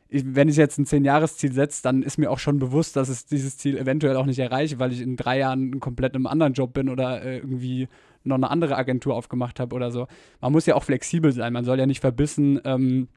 wenn 0.09 0.47
ich 0.47 0.55
jetzt 0.55 0.77
ein 0.77 0.85
Zehn-Jahres-Ziel 0.85 1.51
setze, 1.51 1.83
dann 1.83 2.03
ist 2.03 2.17
mir 2.17 2.31
auch 2.31 2.39
schon 2.39 2.59
bewusst, 2.59 2.95
dass 2.95 3.09
ich 3.09 3.25
dieses 3.25 3.57
Ziel 3.57 3.77
eventuell 3.77 4.15
auch 4.15 4.25
nicht 4.25 4.39
erreiche, 4.39 4.79
weil 4.79 4.91
ich 4.91 5.01
in 5.01 5.17
drei 5.17 5.39
Jahren 5.39 5.79
komplett 5.79 6.13
in 6.13 6.17
einem 6.17 6.27
anderen 6.27 6.53
Job 6.53 6.73
bin 6.73 6.89
oder 6.89 7.21
äh, 7.23 7.37
irgendwie 7.37 7.87
noch 8.23 8.35
eine 8.35 8.49
andere 8.49 8.75
Agentur 8.75 9.15
aufgemacht 9.15 9.59
habe 9.59 9.75
oder 9.75 9.91
so. 9.91 10.07
Man 10.41 10.51
muss 10.51 10.65
ja 10.65 10.75
auch 10.75 10.83
flexibel 10.83 11.31
sein. 11.31 11.53
Man 11.53 11.65
soll 11.65 11.79
ja 11.79 11.85
nicht 11.85 12.01
verbissen 12.01 12.59
ähm, 12.63 13.07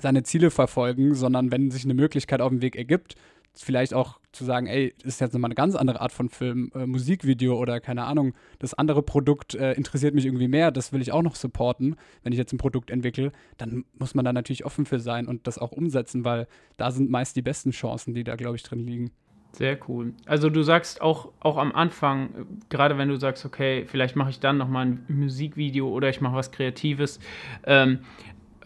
seine 0.00 0.22
Ziele 0.22 0.50
verfolgen, 0.50 1.14
sondern 1.14 1.50
wenn 1.50 1.70
sich 1.70 1.84
eine 1.84 1.94
Möglichkeit 1.94 2.40
auf 2.40 2.50
dem 2.50 2.62
Weg 2.62 2.76
ergibt, 2.76 3.14
vielleicht 3.62 3.94
auch 3.94 4.18
zu 4.32 4.44
sagen, 4.44 4.66
ey, 4.66 4.94
ist 5.04 5.20
jetzt 5.20 5.32
nochmal 5.32 5.48
eine 5.48 5.54
ganz 5.54 5.76
andere 5.76 6.00
Art 6.00 6.12
von 6.12 6.28
Film, 6.28 6.72
äh, 6.74 6.86
Musikvideo 6.86 7.56
oder 7.56 7.80
keine 7.80 8.04
Ahnung, 8.04 8.34
das 8.58 8.74
andere 8.74 9.02
Produkt 9.02 9.54
äh, 9.54 9.72
interessiert 9.72 10.14
mich 10.14 10.26
irgendwie 10.26 10.48
mehr, 10.48 10.70
das 10.70 10.92
will 10.92 11.00
ich 11.00 11.12
auch 11.12 11.22
noch 11.22 11.36
supporten, 11.36 11.96
wenn 12.22 12.32
ich 12.32 12.38
jetzt 12.38 12.52
ein 12.52 12.58
Produkt 12.58 12.90
entwickle, 12.90 13.30
dann 13.56 13.84
muss 13.98 14.14
man 14.14 14.24
da 14.24 14.32
natürlich 14.32 14.64
offen 14.64 14.86
für 14.86 14.98
sein 14.98 15.28
und 15.28 15.46
das 15.46 15.58
auch 15.58 15.72
umsetzen, 15.72 16.24
weil 16.24 16.48
da 16.76 16.90
sind 16.90 17.10
meist 17.10 17.36
die 17.36 17.42
besten 17.42 17.70
Chancen, 17.70 18.14
die 18.14 18.24
da, 18.24 18.34
glaube 18.36 18.56
ich, 18.56 18.62
drin 18.62 18.80
liegen. 18.80 19.12
Sehr 19.52 19.78
cool. 19.88 20.14
Also 20.26 20.50
du 20.50 20.64
sagst 20.64 21.00
auch, 21.00 21.30
auch 21.38 21.58
am 21.58 21.70
Anfang, 21.70 22.46
gerade 22.70 22.98
wenn 22.98 23.08
du 23.08 23.16
sagst, 23.16 23.44
okay, 23.44 23.84
vielleicht 23.86 24.16
mache 24.16 24.30
ich 24.30 24.40
dann 24.40 24.56
nochmal 24.56 24.86
ein 24.86 25.04
Musikvideo 25.06 25.88
oder 25.88 26.08
ich 26.08 26.20
mache 26.20 26.34
was 26.34 26.50
Kreatives, 26.50 27.20
ähm, 27.64 28.00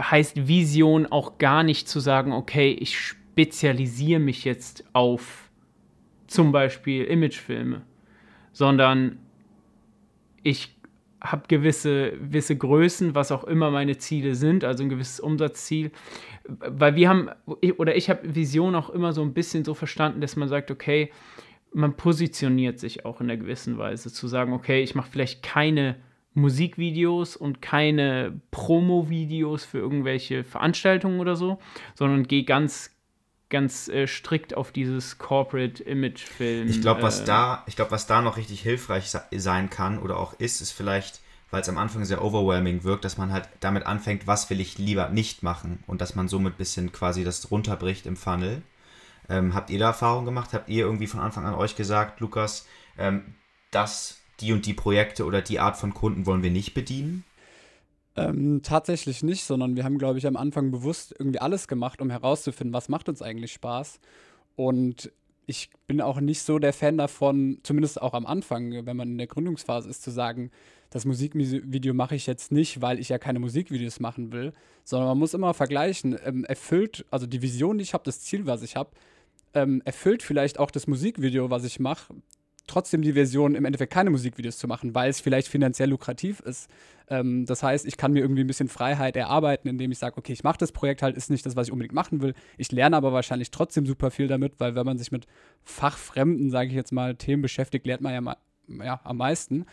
heißt 0.00 0.48
Vision 0.48 1.06
auch 1.06 1.36
gar 1.36 1.62
nicht 1.62 1.88
zu 1.88 2.00
sagen, 2.00 2.32
okay, 2.32 2.70
ich 2.70 3.17
spezialisiere 3.38 4.18
mich 4.18 4.44
jetzt 4.44 4.84
auf 4.94 5.48
zum 6.26 6.50
Beispiel 6.50 7.04
Imagefilme, 7.04 7.82
sondern 8.52 9.20
ich 10.42 10.76
habe 11.20 11.46
gewisse, 11.46 12.12
gewisse 12.18 12.56
Größen, 12.56 13.14
was 13.14 13.30
auch 13.30 13.44
immer 13.44 13.70
meine 13.70 13.96
Ziele 13.96 14.34
sind, 14.34 14.64
also 14.64 14.82
ein 14.82 14.88
gewisses 14.88 15.20
Umsatzziel. 15.20 15.92
Weil 16.48 16.96
wir 16.96 17.08
haben, 17.08 17.30
oder 17.76 17.94
ich 17.94 18.10
habe 18.10 18.34
Vision 18.34 18.74
auch 18.74 18.90
immer 18.90 19.12
so 19.12 19.22
ein 19.22 19.34
bisschen 19.34 19.64
so 19.64 19.74
verstanden, 19.74 20.20
dass 20.20 20.34
man 20.34 20.48
sagt, 20.48 20.72
okay, 20.72 21.12
man 21.72 21.96
positioniert 21.96 22.80
sich 22.80 23.04
auch 23.04 23.20
in 23.20 23.30
einer 23.30 23.40
gewissen 23.40 23.78
Weise, 23.78 24.12
zu 24.12 24.26
sagen, 24.26 24.52
okay, 24.52 24.82
ich 24.82 24.96
mache 24.96 25.12
vielleicht 25.12 25.44
keine 25.44 25.94
Musikvideos 26.34 27.36
und 27.36 27.62
keine 27.62 28.40
Promo-Videos 28.50 29.64
für 29.64 29.78
irgendwelche 29.78 30.42
Veranstaltungen 30.42 31.20
oder 31.20 31.36
so, 31.36 31.58
sondern 31.94 32.24
gehe 32.24 32.42
ganz 32.42 32.97
ganz 33.50 33.88
äh, 33.88 34.06
strikt 34.06 34.54
auf 34.56 34.72
dieses 34.72 35.18
Corporate 35.18 35.82
Image 35.82 36.22
Film. 36.22 36.68
Ich 36.68 36.80
glaube, 36.80 37.02
was 37.02 37.20
äh, 37.20 37.24
da, 37.24 37.64
ich 37.66 37.76
glaube, 37.76 37.90
was 37.90 38.06
da 38.06 38.20
noch 38.20 38.36
richtig 38.36 38.60
hilfreich 38.60 39.14
sein 39.30 39.70
kann 39.70 39.98
oder 39.98 40.18
auch 40.18 40.34
ist, 40.38 40.60
ist 40.60 40.72
vielleicht, 40.72 41.20
weil 41.50 41.62
es 41.62 41.68
am 41.68 41.78
Anfang 41.78 42.04
sehr 42.04 42.22
overwhelming 42.22 42.84
wirkt, 42.84 43.04
dass 43.04 43.16
man 43.16 43.32
halt 43.32 43.48
damit 43.60 43.86
anfängt, 43.86 44.26
was 44.26 44.50
will 44.50 44.60
ich 44.60 44.78
lieber 44.78 45.08
nicht 45.08 45.42
machen 45.42 45.82
und 45.86 46.00
dass 46.00 46.14
man 46.14 46.28
somit 46.28 46.54
ein 46.54 46.58
bisschen 46.58 46.92
quasi 46.92 47.24
das 47.24 47.50
runterbricht 47.50 48.06
im 48.06 48.16
Funnel. 48.16 48.62
Ähm, 49.30 49.54
habt 49.54 49.70
ihr 49.70 49.78
da 49.78 49.86
Erfahrung 49.86 50.24
gemacht? 50.24 50.52
Habt 50.52 50.68
ihr 50.68 50.84
irgendwie 50.84 51.06
von 51.06 51.20
Anfang 51.20 51.44
an 51.44 51.54
euch 51.54 51.76
gesagt, 51.76 52.20
Lukas, 52.20 52.66
ähm, 52.98 53.34
dass 53.70 54.18
die 54.40 54.52
und 54.52 54.66
die 54.66 54.74
Projekte 54.74 55.24
oder 55.24 55.42
die 55.42 55.60
Art 55.60 55.76
von 55.76 55.94
Kunden 55.94 56.26
wollen 56.26 56.42
wir 56.42 56.50
nicht 56.50 56.74
bedienen? 56.74 57.24
Ähm, 58.16 58.62
tatsächlich 58.62 59.22
nicht, 59.22 59.44
sondern 59.44 59.76
wir 59.76 59.84
haben, 59.84 59.98
glaube 59.98 60.18
ich, 60.18 60.26
am 60.26 60.36
Anfang 60.36 60.70
bewusst 60.70 61.14
irgendwie 61.18 61.38
alles 61.38 61.68
gemacht, 61.68 62.00
um 62.00 62.10
herauszufinden, 62.10 62.74
was 62.74 62.88
macht 62.88 63.08
uns 63.08 63.22
eigentlich 63.22 63.52
Spaß. 63.52 64.00
Und 64.56 65.12
ich 65.46 65.70
bin 65.86 66.00
auch 66.00 66.20
nicht 66.20 66.42
so 66.42 66.58
der 66.58 66.72
Fan 66.72 66.98
davon, 66.98 67.58
zumindest 67.62 68.02
auch 68.02 68.12
am 68.12 68.26
Anfang, 68.26 68.84
wenn 68.86 68.96
man 68.96 69.08
in 69.08 69.18
der 69.18 69.28
Gründungsphase 69.28 69.88
ist, 69.88 70.02
zu 70.02 70.10
sagen, 70.10 70.50
das 70.90 71.04
Musikvideo 71.04 71.94
mache 71.94 72.14
ich 72.14 72.26
jetzt 72.26 72.52
nicht, 72.52 72.80
weil 72.82 72.98
ich 72.98 73.08
ja 73.08 73.18
keine 73.18 73.38
Musikvideos 73.38 74.00
machen 74.00 74.32
will, 74.32 74.52
sondern 74.84 75.08
man 75.08 75.18
muss 75.18 75.34
immer 75.34 75.54
vergleichen, 75.54 76.18
ähm, 76.24 76.44
erfüllt, 76.44 77.06
also 77.10 77.26
die 77.26 77.42
Vision, 77.42 77.78
die 77.78 77.82
ich 77.82 77.94
habe, 77.94 78.04
das 78.04 78.20
Ziel, 78.20 78.46
was 78.46 78.62
ich 78.62 78.76
habe, 78.76 78.90
ähm, 79.54 79.82
erfüllt 79.84 80.22
vielleicht 80.22 80.58
auch 80.58 80.70
das 80.70 80.86
Musikvideo, 80.86 81.50
was 81.50 81.64
ich 81.64 81.80
mache, 81.80 82.14
trotzdem 82.68 83.02
die 83.02 83.12
Version, 83.14 83.54
im 83.54 83.64
Endeffekt 83.64 83.92
keine 83.92 84.10
Musikvideos 84.10 84.58
zu 84.58 84.68
machen, 84.68 84.94
weil 84.94 85.10
es 85.10 85.20
vielleicht 85.20 85.48
finanziell 85.48 85.90
lukrativ 85.90 86.40
ist. 86.40 86.70
Ähm, 87.08 87.46
das 87.46 87.62
heißt, 87.62 87.86
ich 87.86 87.96
kann 87.96 88.12
mir 88.12 88.20
irgendwie 88.20 88.44
ein 88.44 88.46
bisschen 88.46 88.68
Freiheit 88.68 89.16
erarbeiten, 89.16 89.68
indem 89.68 89.90
ich 89.90 89.98
sage, 89.98 90.16
okay, 90.16 90.32
ich 90.32 90.44
mache 90.44 90.58
das 90.58 90.72
Projekt 90.72 91.02
halt, 91.02 91.16
ist 91.16 91.30
nicht 91.30 91.44
das, 91.46 91.56
was 91.56 91.68
ich 91.68 91.72
unbedingt 91.72 91.94
machen 91.94 92.22
will. 92.22 92.34
Ich 92.56 92.70
lerne 92.70 92.96
aber 92.96 93.12
wahrscheinlich 93.12 93.50
trotzdem 93.50 93.86
super 93.86 94.10
viel 94.10 94.28
damit, 94.28 94.60
weil 94.60 94.74
wenn 94.74 94.86
man 94.86 94.98
sich 94.98 95.10
mit 95.10 95.26
fachfremden, 95.64 96.50
sage 96.50 96.68
ich 96.68 96.74
jetzt 96.74 96.92
mal, 96.92 97.16
Themen 97.16 97.42
beschäftigt, 97.42 97.86
lernt 97.86 98.02
man 98.02 98.12
ja, 98.12 98.20
mal, 98.20 98.36
ja 98.68 99.00
am 99.04 99.16
meisten. 99.16 99.64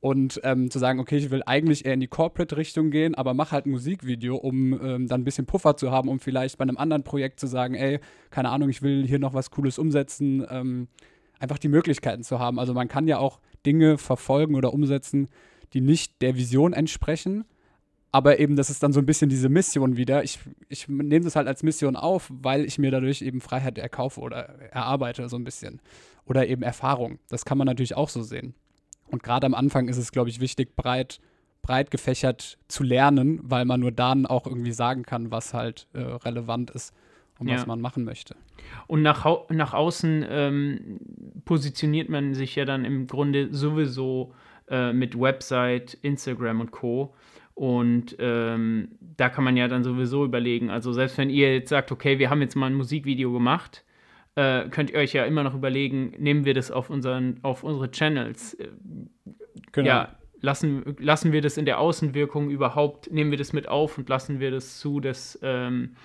Und 0.00 0.40
ähm, 0.44 0.70
zu 0.70 0.78
sagen, 0.78 0.98
okay, 0.98 1.18
ich 1.18 1.30
will 1.30 1.42
eigentlich 1.44 1.84
eher 1.84 1.92
in 1.92 2.00
die 2.00 2.08
Corporate-Richtung 2.08 2.90
gehen, 2.90 3.14
aber 3.14 3.34
mach 3.34 3.52
halt 3.52 3.66
ein 3.66 3.70
Musikvideo, 3.70 4.34
um 4.34 4.72
ähm, 4.72 5.08
dann 5.08 5.20
ein 5.20 5.24
bisschen 5.24 5.44
Puffer 5.44 5.76
zu 5.76 5.90
haben, 5.90 6.08
um 6.08 6.20
vielleicht 6.20 6.56
bei 6.56 6.62
einem 6.62 6.78
anderen 6.78 7.02
Projekt 7.02 7.38
zu 7.38 7.46
sagen, 7.46 7.74
ey, 7.74 8.00
keine 8.30 8.48
Ahnung, 8.48 8.70
ich 8.70 8.80
will 8.80 9.06
hier 9.06 9.18
noch 9.18 9.34
was 9.34 9.50
Cooles 9.50 9.78
umsetzen. 9.78 10.46
Ähm, 10.48 10.88
einfach 11.40 11.58
die 11.58 11.68
Möglichkeiten 11.68 12.22
zu 12.22 12.38
haben. 12.38 12.60
Also 12.60 12.74
man 12.74 12.86
kann 12.86 13.08
ja 13.08 13.18
auch 13.18 13.40
Dinge 13.66 13.98
verfolgen 13.98 14.54
oder 14.54 14.72
umsetzen, 14.72 15.28
die 15.72 15.80
nicht 15.80 16.22
der 16.22 16.36
Vision 16.36 16.72
entsprechen. 16.72 17.44
Aber 18.12 18.40
eben, 18.40 18.56
das 18.56 18.70
ist 18.70 18.82
dann 18.82 18.92
so 18.92 19.00
ein 19.00 19.06
bisschen 19.06 19.30
diese 19.30 19.48
Mission 19.48 19.96
wieder. 19.96 20.24
Ich, 20.24 20.40
ich 20.68 20.88
nehme 20.88 21.24
das 21.24 21.36
halt 21.36 21.46
als 21.46 21.62
Mission 21.62 21.96
auf, 21.96 22.30
weil 22.30 22.64
ich 22.64 22.78
mir 22.78 22.90
dadurch 22.90 23.22
eben 23.22 23.40
Freiheit 23.40 23.78
erkaufe 23.78 24.20
oder 24.20 24.48
erarbeite, 24.72 25.28
so 25.28 25.36
ein 25.36 25.44
bisschen. 25.44 25.80
Oder 26.24 26.48
eben 26.48 26.62
Erfahrung. 26.62 27.18
Das 27.28 27.44
kann 27.44 27.56
man 27.56 27.66
natürlich 27.66 27.96
auch 27.96 28.08
so 28.08 28.22
sehen. 28.22 28.54
Und 29.06 29.22
gerade 29.22 29.46
am 29.46 29.54
Anfang 29.54 29.88
ist 29.88 29.96
es, 29.96 30.12
glaube 30.12 30.28
ich, 30.28 30.40
wichtig, 30.40 30.74
breit, 30.76 31.20
breit 31.62 31.90
gefächert 31.90 32.58
zu 32.68 32.82
lernen, 32.82 33.40
weil 33.42 33.64
man 33.64 33.80
nur 33.80 33.92
dann 33.92 34.26
auch 34.26 34.46
irgendwie 34.46 34.72
sagen 34.72 35.04
kann, 35.04 35.30
was 35.30 35.54
halt 35.54 35.86
äh, 35.92 36.00
relevant 36.00 36.70
ist 36.70 36.92
und 37.40 37.48
ja. 37.48 37.56
was 37.56 37.66
man 37.66 37.80
machen 37.80 38.04
möchte. 38.04 38.36
Und 38.86 39.02
nach, 39.02 39.26
nach 39.48 39.74
außen 39.74 40.24
ähm, 40.28 41.00
positioniert 41.44 42.08
man 42.08 42.34
sich 42.34 42.54
ja 42.54 42.64
dann 42.64 42.84
im 42.84 43.06
Grunde 43.06 43.48
sowieso 43.52 44.34
äh, 44.68 44.92
mit 44.92 45.18
Website, 45.18 45.94
Instagram 46.02 46.60
und 46.60 46.70
Co. 46.70 47.14
Und 47.54 48.16
ähm, 48.18 48.88
da 49.16 49.28
kann 49.28 49.44
man 49.44 49.56
ja 49.56 49.68
dann 49.68 49.82
sowieso 49.82 50.24
überlegen, 50.24 50.70
also 50.70 50.92
selbst 50.92 51.18
wenn 51.18 51.28
ihr 51.28 51.52
jetzt 51.54 51.68
sagt, 51.68 51.92
okay, 51.92 52.18
wir 52.18 52.30
haben 52.30 52.40
jetzt 52.40 52.54
mal 52.54 52.66
ein 52.66 52.74
Musikvideo 52.74 53.32
gemacht, 53.32 53.84
äh, 54.36 54.68
könnt 54.68 54.90
ihr 54.90 54.98
euch 54.98 55.12
ja 55.12 55.24
immer 55.24 55.42
noch 55.42 55.54
überlegen, 55.54 56.14
nehmen 56.18 56.44
wir 56.44 56.54
das 56.54 56.70
auf, 56.70 56.88
unseren, 56.88 57.40
auf 57.42 57.64
unsere 57.64 57.90
Channels? 57.90 58.54
Äh, 58.54 58.68
genau. 59.72 59.88
Ja, 59.88 60.16
lassen, 60.40 60.96
lassen 60.98 61.32
wir 61.32 61.42
das 61.42 61.56
in 61.56 61.64
der 61.64 61.80
Außenwirkung 61.80 62.50
überhaupt, 62.50 63.10
nehmen 63.12 63.30
wir 63.30 63.38
das 63.38 63.52
mit 63.52 63.68
auf 63.68 63.98
und 63.98 64.08
lassen 64.08 64.40
wir 64.40 64.50
das 64.50 64.78
zu, 64.78 65.00
dass 65.00 65.38
ähm, 65.42 65.96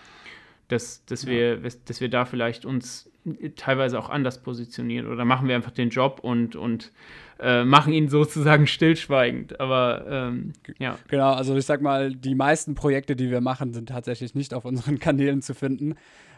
dass, 0.68 1.06
dass, 1.06 1.24
ja. 1.24 1.30
wir, 1.30 1.58
dass 1.58 2.02
wir 2.02 2.10
da 2.10 2.26
vielleicht 2.26 2.66
uns 2.66 3.10
teilweise 3.56 3.98
auch 3.98 4.10
anders 4.10 4.42
positionieren 4.42 5.08
oder 5.08 5.26
machen 5.26 5.48
wir 5.48 5.56
einfach 5.56 5.72
den 5.72 5.90
Job 5.90 6.20
und, 6.22 6.56
und 6.56 6.92
äh, 7.40 7.64
machen 7.64 7.92
ihn 7.92 8.08
sozusagen 8.08 8.68
stillschweigend. 8.68 9.60
Aber 9.60 10.06
ähm, 10.08 10.54
ja. 10.78 10.98
Genau, 11.08 11.34
also 11.34 11.56
ich 11.56 11.66
sag 11.66 11.82
mal, 11.82 12.14
die 12.14 12.36
meisten 12.36 12.76
Projekte, 12.76 13.16
die 13.16 13.32
wir 13.32 13.42
machen, 13.42 13.74
sind 13.74 13.90
tatsächlich 13.90 14.36
nicht 14.36 14.54
auf 14.54 14.66
unseren 14.66 15.00
Kanälen 15.00 15.42
zu 15.42 15.56
finden, 15.56 15.96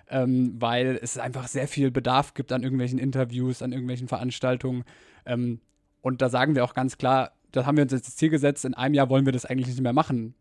ähm, 0.09 0.55
weil 0.59 0.97
es 1.01 1.17
einfach 1.17 1.47
sehr 1.47 1.67
viel 1.67 1.91
Bedarf 1.91 2.33
gibt 2.33 2.51
an 2.51 2.63
irgendwelchen 2.63 2.99
Interviews, 2.99 3.61
an 3.61 3.73
irgendwelchen 3.73 4.07
Veranstaltungen. 4.07 4.85
Ähm, 5.25 5.59
Und 6.01 6.21
da 6.21 6.29
sagen 6.29 6.55
wir 6.55 6.63
auch 6.63 6.73
ganz 6.73 6.97
klar, 6.97 7.33
da 7.51 7.65
haben 7.65 7.77
wir 7.77 7.83
uns 7.83 7.91
jetzt 7.91 8.07
das 8.07 8.15
Ziel 8.15 8.29
gesetzt, 8.29 8.63
in 8.65 8.73
einem 8.73 8.93
Jahr 8.93 9.09
wollen 9.09 9.25
wir 9.25 9.33
das 9.33 9.45
eigentlich 9.45 9.67
nicht 9.67 9.81
mehr 9.81 9.93
machen. 9.93 10.35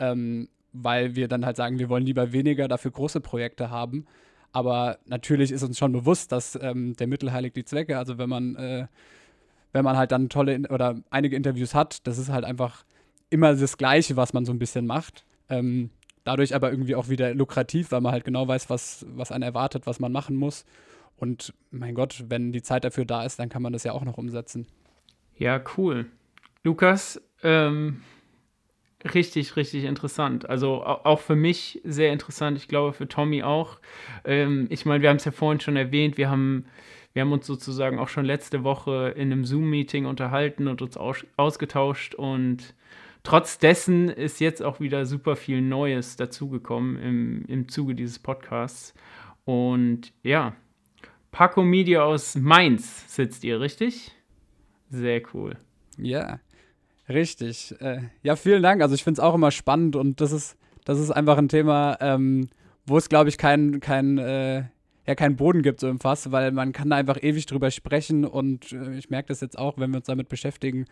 Ähm, 0.00 0.48
weil 0.74 1.14
wir 1.14 1.28
dann 1.28 1.46
halt 1.46 1.56
sagen, 1.56 1.78
wir 1.78 1.88
wollen 1.88 2.04
lieber 2.04 2.32
weniger, 2.32 2.68
dafür 2.68 2.90
große 2.90 3.20
Projekte 3.20 3.70
haben. 3.70 4.04
Aber 4.52 4.98
natürlich 5.06 5.50
ist 5.50 5.62
uns 5.62 5.78
schon 5.78 5.92
bewusst, 5.92 6.32
dass 6.32 6.58
ähm, 6.60 6.94
der 6.96 7.06
Mittel 7.06 7.32
heiligt 7.32 7.56
die 7.56 7.64
Zwecke. 7.64 7.96
Also 7.96 8.18
wenn 8.18 8.28
man, 8.28 8.56
äh, 8.56 8.86
wenn 9.72 9.84
man 9.84 9.96
halt 9.96 10.12
dann 10.12 10.28
tolle 10.28 10.60
oder 10.68 11.00
einige 11.10 11.36
Interviews 11.36 11.74
hat, 11.74 12.06
das 12.06 12.18
ist 12.18 12.28
halt 12.28 12.44
einfach 12.44 12.84
immer 13.30 13.54
das 13.54 13.78
Gleiche, 13.78 14.16
was 14.16 14.32
man 14.32 14.44
so 14.44 14.52
ein 14.52 14.58
bisschen 14.58 14.86
macht. 14.86 15.24
Ähm, 15.48 15.90
dadurch 16.24 16.54
aber 16.54 16.70
irgendwie 16.70 16.94
auch 16.96 17.08
wieder 17.08 17.34
lukrativ, 17.34 17.92
weil 17.92 18.00
man 18.00 18.12
halt 18.12 18.24
genau 18.24 18.46
weiß, 18.46 18.68
was, 18.70 19.06
was 19.08 19.32
einen 19.32 19.42
erwartet, 19.42 19.86
was 19.86 20.00
man 20.00 20.12
machen 20.12 20.36
muss. 20.36 20.64
Und 21.16 21.54
mein 21.70 21.94
Gott, 21.94 22.24
wenn 22.28 22.52
die 22.52 22.62
Zeit 22.62 22.84
dafür 22.84 23.04
da 23.04 23.24
ist, 23.24 23.38
dann 23.38 23.48
kann 23.48 23.62
man 23.62 23.72
das 23.72 23.84
ja 23.84 23.92
auch 23.92 24.04
noch 24.04 24.18
umsetzen. 24.18 24.66
Ja, 25.36 25.62
cool. 25.76 26.06
Lukas, 26.64 27.20
ähm, 27.42 28.02
richtig, 29.12 29.56
richtig 29.56 29.84
interessant. 29.84 30.48
Also 30.48 30.84
auch 30.84 31.20
für 31.20 31.36
mich 31.36 31.80
sehr 31.84 32.12
interessant. 32.12 32.56
Ich 32.56 32.68
glaube 32.68 32.92
für 32.92 33.08
Tommy 33.08 33.42
auch. 33.42 33.78
Ähm, 34.24 34.66
ich 34.70 34.86
meine, 34.86 35.02
wir 35.02 35.10
haben 35.10 35.16
es 35.16 35.24
ja 35.24 35.32
vorhin 35.32 35.60
schon 35.60 35.76
erwähnt. 35.76 36.16
Wir 36.16 36.30
haben, 36.30 36.66
wir 37.12 37.22
haben 37.22 37.32
uns 37.32 37.46
sozusagen 37.46 37.98
auch 37.98 38.08
schon 38.08 38.24
letzte 38.24 38.64
Woche 38.64 39.12
in 39.16 39.32
einem 39.32 39.44
Zoom-Meeting 39.44 40.06
unterhalten 40.06 40.68
und 40.68 40.80
uns 40.80 40.96
aus, 40.96 41.24
ausgetauscht. 41.36 42.14
Und 42.14 42.74
trotz 43.22 43.58
dessen 43.58 44.08
ist 44.08 44.40
jetzt 44.40 44.62
auch 44.62 44.80
wieder 44.80 45.04
super 45.06 45.36
viel 45.36 45.60
Neues 45.60 46.16
dazugekommen 46.16 46.96
im, 46.96 47.44
im 47.46 47.68
Zuge 47.68 47.94
dieses 47.94 48.18
Podcasts. 48.18 48.94
Und 49.44 50.12
ja, 50.22 50.54
Paco 51.30 51.62
Media 51.62 52.02
aus 52.02 52.36
Mainz 52.36 53.14
sitzt 53.14 53.44
ihr, 53.44 53.60
richtig? 53.60 54.12
Sehr 54.88 55.20
cool. 55.34 55.56
Ja. 55.98 56.38
Richtig. 57.08 57.74
Äh, 57.80 58.02
ja, 58.22 58.36
vielen 58.36 58.62
Dank. 58.62 58.82
Also 58.82 58.94
ich 58.94 59.04
finde 59.04 59.20
es 59.20 59.24
auch 59.24 59.34
immer 59.34 59.50
spannend 59.50 59.96
und 59.96 60.20
das 60.20 60.32
ist, 60.32 60.56
das 60.84 60.98
ist 60.98 61.10
einfach 61.10 61.38
ein 61.38 61.48
Thema, 61.48 61.98
ähm, 62.00 62.48
wo 62.86 62.96
es, 62.96 63.08
glaube 63.08 63.28
ich, 63.28 63.38
kein, 63.38 63.80
kein, 63.80 64.18
äh, 64.18 64.64
ja, 65.06 65.14
keinen 65.14 65.36
Boden 65.36 65.62
gibt 65.62 65.80
so 65.80 65.88
im 65.88 66.00
Fass, 66.00 66.32
weil 66.32 66.50
man 66.52 66.72
kann 66.72 66.90
da 66.90 66.96
einfach 66.96 67.22
ewig 67.22 67.46
drüber 67.46 67.70
sprechen 67.70 68.24
und 68.24 68.72
äh, 68.72 68.96
ich 68.96 69.10
merke 69.10 69.28
das 69.28 69.40
jetzt 69.40 69.58
auch, 69.58 69.76
wenn 69.78 69.90
wir 69.90 69.98
uns 69.98 70.06
damit 70.06 70.28
beschäftigen, 70.28 70.86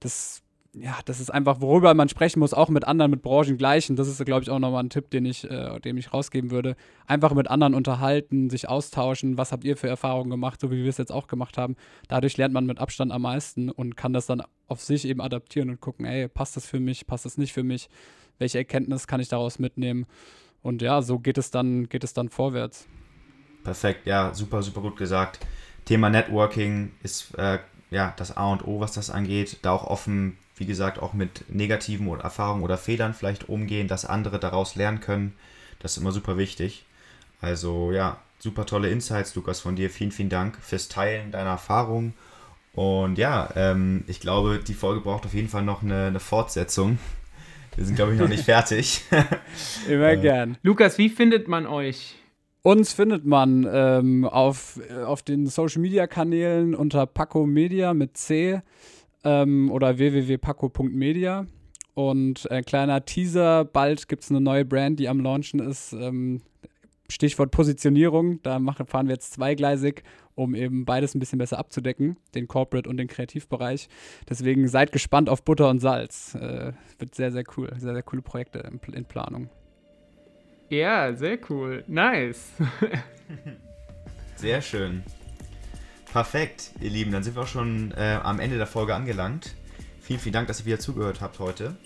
das 0.00 0.42
ja, 0.78 0.98
das 1.06 1.20
ist 1.20 1.30
einfach, 1.30 1.60
worüber 1.62 1.94
man 1.94 2.08
sprechen 2.10 2.40
muss, 2.40 2.52
auch 2.52 2.68
mit 2.68 2.84
anderen, 2.86 3.10
mit 3.10 3.22
Branchengleichen. 3.22 3.96
Das 3.96 4.08
ist, 4.08 4.22
glaube 4.26 4.42
ich, 4.42 4.50
auch 4.50 4.58
nochmal 4.58 4.84
ein 4.84 4.90
Tipp, 4.90 5.08
den 5.10 5.24
ich, 5.24 5.50
äh, 5.50 5.80
den 5.80 5.96
ich 5.96 6.12
rausgeben 6.12 6.50
würde. 6.50 6.76
Einfach 7.06 7.32
mit 7.32 7.48
anderen 7.48 7.72
unterhalten, 7.72 8.50
sich 8.50 8.68
austauschen. 8.68 9.38
Was 9.38 9.52
habt 9.52 9.64
ihr 9.64 9.78
für 9.78 9.88
Erfahrungen 9.88 10.28
gemacht, 10.28 10.60
so 10.60 10.70
wie 10.70 10.82
wir 10.82 10.88
es 10.90 10.98
jetzt 10.98 11.12
auch 11.12 11.28
gemacht 11.28 11.56
haben? 11.56 11.76
Dadurch 12.08 12.36
lernt 12.36 12.52
man 12.52 12.66
mit 12.66 12.78
Abstand 12.78 13.10
am 13.10 13.22
meisten 13.22 13.70
und 13.70 13.96
kann 13.96 14.12
das 14.12 14.26
dann 14.26 14.42
auf 14.68 14.82
sich 14.82 15.06
eben 15.06 15.22
adaptieren 15.22 15.70
und 15.70 15.80
gucken, 15.80 16.04
ey, 16.04 16.28
passt 16.28 16.56
das 16.56 16.66
für 16.66 16.80
mich, 16.80 17.06
passt 17.06 17.24
das 17.24 17.38
nicht 17.38 17.54
für 17.54 17.62
mich? 17.62 17.88
Welche 18.38 18.58
Erkenntnis 18.58 19.06
kann 19.06 19.20
ich 19.20 19.28
daraus 19.28 19.58
mitnehmen? 19.58 20.04
Und 20.62 20.82
ja, 20.82 21.00
so 21.00 21.18
geht 21.18 21.38
es 21.38 21.50
dann, 21.50 21.88
geht 21.88 22.04
es 22.04 22.12
dann 22.12 22.28
vorwärts. 22.28 22.86
Perfekt, 23.64 24.06
ja, 24.06 24.34
super, 24.34 24.62
super 24.62 24.82
gut 24.82 24.96
gesagt. 24.96 25.40
Thema 25.86 26.10
Networking 26.10 26.92
ist 27.02 27.34
äh, 27.38 27.60
ja 27.90 28.12
das 28.18 28.36
A 28.36 28.52
und 28.52 28.66
O, 28.66 28.80
was 28.80 28.92
das 28.92 29.08
angeht. 29.08 29.58
Da 29.62 29.70
auch 29.70 29.84
offen 29.84 30.36
wie 30.56 30.66
gesagt, 30.66 30.98
auch 31.00 31.12
mit 31.12 31.44
negativen 31.48 32.08
Erfahrungen 32.18 32.62
oder 32.62 32.78
Fehlern 32.78 33.14
vielleicht 33.14 33.48
umgehen, 33.48 33.88
dass 33.88 34.04
andere 34.04 34.38
daraus 34.38 34.74
lernen 34.74 35.00
können. 35.00 35.34
Das 35.78 35.92
ist 35.92 35.98
immer 35.98 36.12
super 36.12 36.38
wichtig. 36.38 36.86
Also 37.40 37.92
ja, 37.92 38.18
super 38.38 38.64
tolle 38.64 38.88
Insights, 38.88 39.34
Lukas, 39.34 39.60
von 39.60 39.76
dir. 39.76 39.90
Vielen, 39.90 40.12
vielen 40.12 40.30
Dank 40.30 40.56
fürs 40.60 40.88
Teilen 40.88 41.30
deiner 41.30 41.50
Erfahrungen. 41.50 42.14
Und 42.72 43.18
ja, 43.18 43.50
ähm, 43.54 44.04
ich 44.06 44.20
glaube, 44.20 44.60
die 44.66 44.74
Folge 44.74 45.00
braucht 45.00 45.26
auf 45.26 45.34
jeden 45.34 45.48
Fall 45.48 45.62
noch 45.62 45.82
eine, 45.82 46.06
eine 46.06 46.20
Fortsetzung. 46.20 46.98
Wir 47.74 47.84
sind, 47.84 47.96
glaube 47.96 48.14
ich, 48.14 48.18
noch 48.18 48.28
nicht 48.28 48.44
fertig. 48.44 49.02
Immer 49.88 50.12
äh, 50.12 50.16
gern. 50.16 50.58
Lukas, 50.62 50.96
wie 50.96 51.10
findet 51.10 51.48
man 51.48 51.66
euch? 51.66 52.16
Uns 52.62 52.94
findet 52.94 53.24
man 53.24 53.68
ähm, 53.70 54.24
auf, 54.24 54.80
äh, 54.90 55.02
auf 55.04 55.22
den 55.22 55.46
Social 55.46 55.80
Media 55.80 56.06
Kanälen 56.06 56.74
unter 56.74 57.06
Paco 57.06 57.46
Media 57.46 57.94
mit 57.94 58.16
C 58.16 58.60
ähm, 59.26 59.70
oder 59.70 59.98
www.paco.media. 59.98 61.46
Und 61.94 62.50
äh, 62.50 62.62
kleiner 62.62 63.04
Teaser, 63.04 63.64
bald 63.64 64.08
gibt 64.08 64.22
es 64.22 64.30
eine 64.30 64.40
neue 64.40 64.64
Brand, 64.64 65.00
die 65.00 65.08
am 65.08 65.20
Launchen 65.20 65.60
ist. 65.60 65.92
Ähm, 65.92 66.42
Stichwort 67.08 67.50
Positionierung, 67.50 68.42
da 68.42 68.58
machen, 68.58 68.86
fahren 68.86 69.06
wir 69.06 69.14
jetzt 69.14 69.32
zweigleisig, 69.32 70.02
um 70.34 70.54
eben 70.54 70.84
beides 70.84 71.14
ein 71.14 71.20
bisschen 71.20 71.38
besser 71.38 71.58
abzudecken, 71.58 72.16
den 72.34 72.48
Corporate 72.48 72.88
und 72.88 72.96
den 72.96 73.06
Kreativbereich. 73.08 73.88
Deswegen 74.28 74.68
seid 74.68 74.92
gespannt 74.92 75.28
auf 75.28 75.44
Butter 75.44 75.70
und 75.70 75.80
Salz. 75.80 76.34
Äh, 76.34 76.72
wird 76.98 77.14
sehr, 77.14 77.32
sehr 77.32 77.44
cool. 77.56 77.72
Sehr, 77.78 77.94
sehr 77.94 78.02
coole 78.02 78.22
Projekte 78.22 78.58
in, 78.58 78.80
in 78.92 79.04
Planung. 79.04 79.48
Ja, 80.68 81.14
sehr 81.14 81.38
cool. 81.48 81.84
Nice. 81.86 82.50
sehr 84.36 84.60
schön. 84.60 85.04
Perfekt, 86.16 86.70
ihr 86.80 86.88
Lieben. 86.88 87.12
Dann 87.12 87.22
sind 87.22 87.36
wir 87.36 87.42
auch 87.42 87.46
schon 87.46 87.92
äh, 87.92 88.18
am 88.22 88.40
Ende 88.40 88.56
der 88.56 88.66
Folge 88.66 88.94
angelangt. 88.94 89.54
Vielen, 90.00 90.18
vielen 90.18 90.32
Dank, 90.32 90.48
dass 90.48 90.60
ihr 90.60 90.64
wieder 90.64 90.78
zugehört 90.78 91.20
habt 91.20 91.40
heute. 91.40 91.76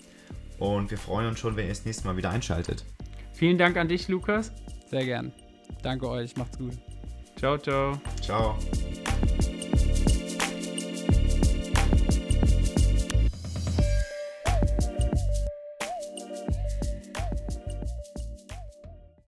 Und 0.57 0.89
wir 0.89 0.97
freuen 0.97 1.27
uns 1.27 1.37
schon, 1.37 1.57
wenn 1.57 1.65
ihr 1.65 1.71
das 1.71 1.83
nächste 1.83 2.07
Mal 2.07 2.15
wieder 2.15 2.29
einschaltet. 2.29 2.85
Vielen 3.33 3.57
Dank 3.57 3.75
an 3.75 3.89
dich, 3.89 4.07
Lukas. 4.07 4.53
Sehr 4.89 5.03
gern. 5.03 5.33
Danke 5.83 6.07
euch. 6.07 6.37
Macht's 6.37 6.57
gut. 6.57 6.77
Ciao, 7.35 7.57
ciao. 7.57 7.99
Ciao. 8.21 8.57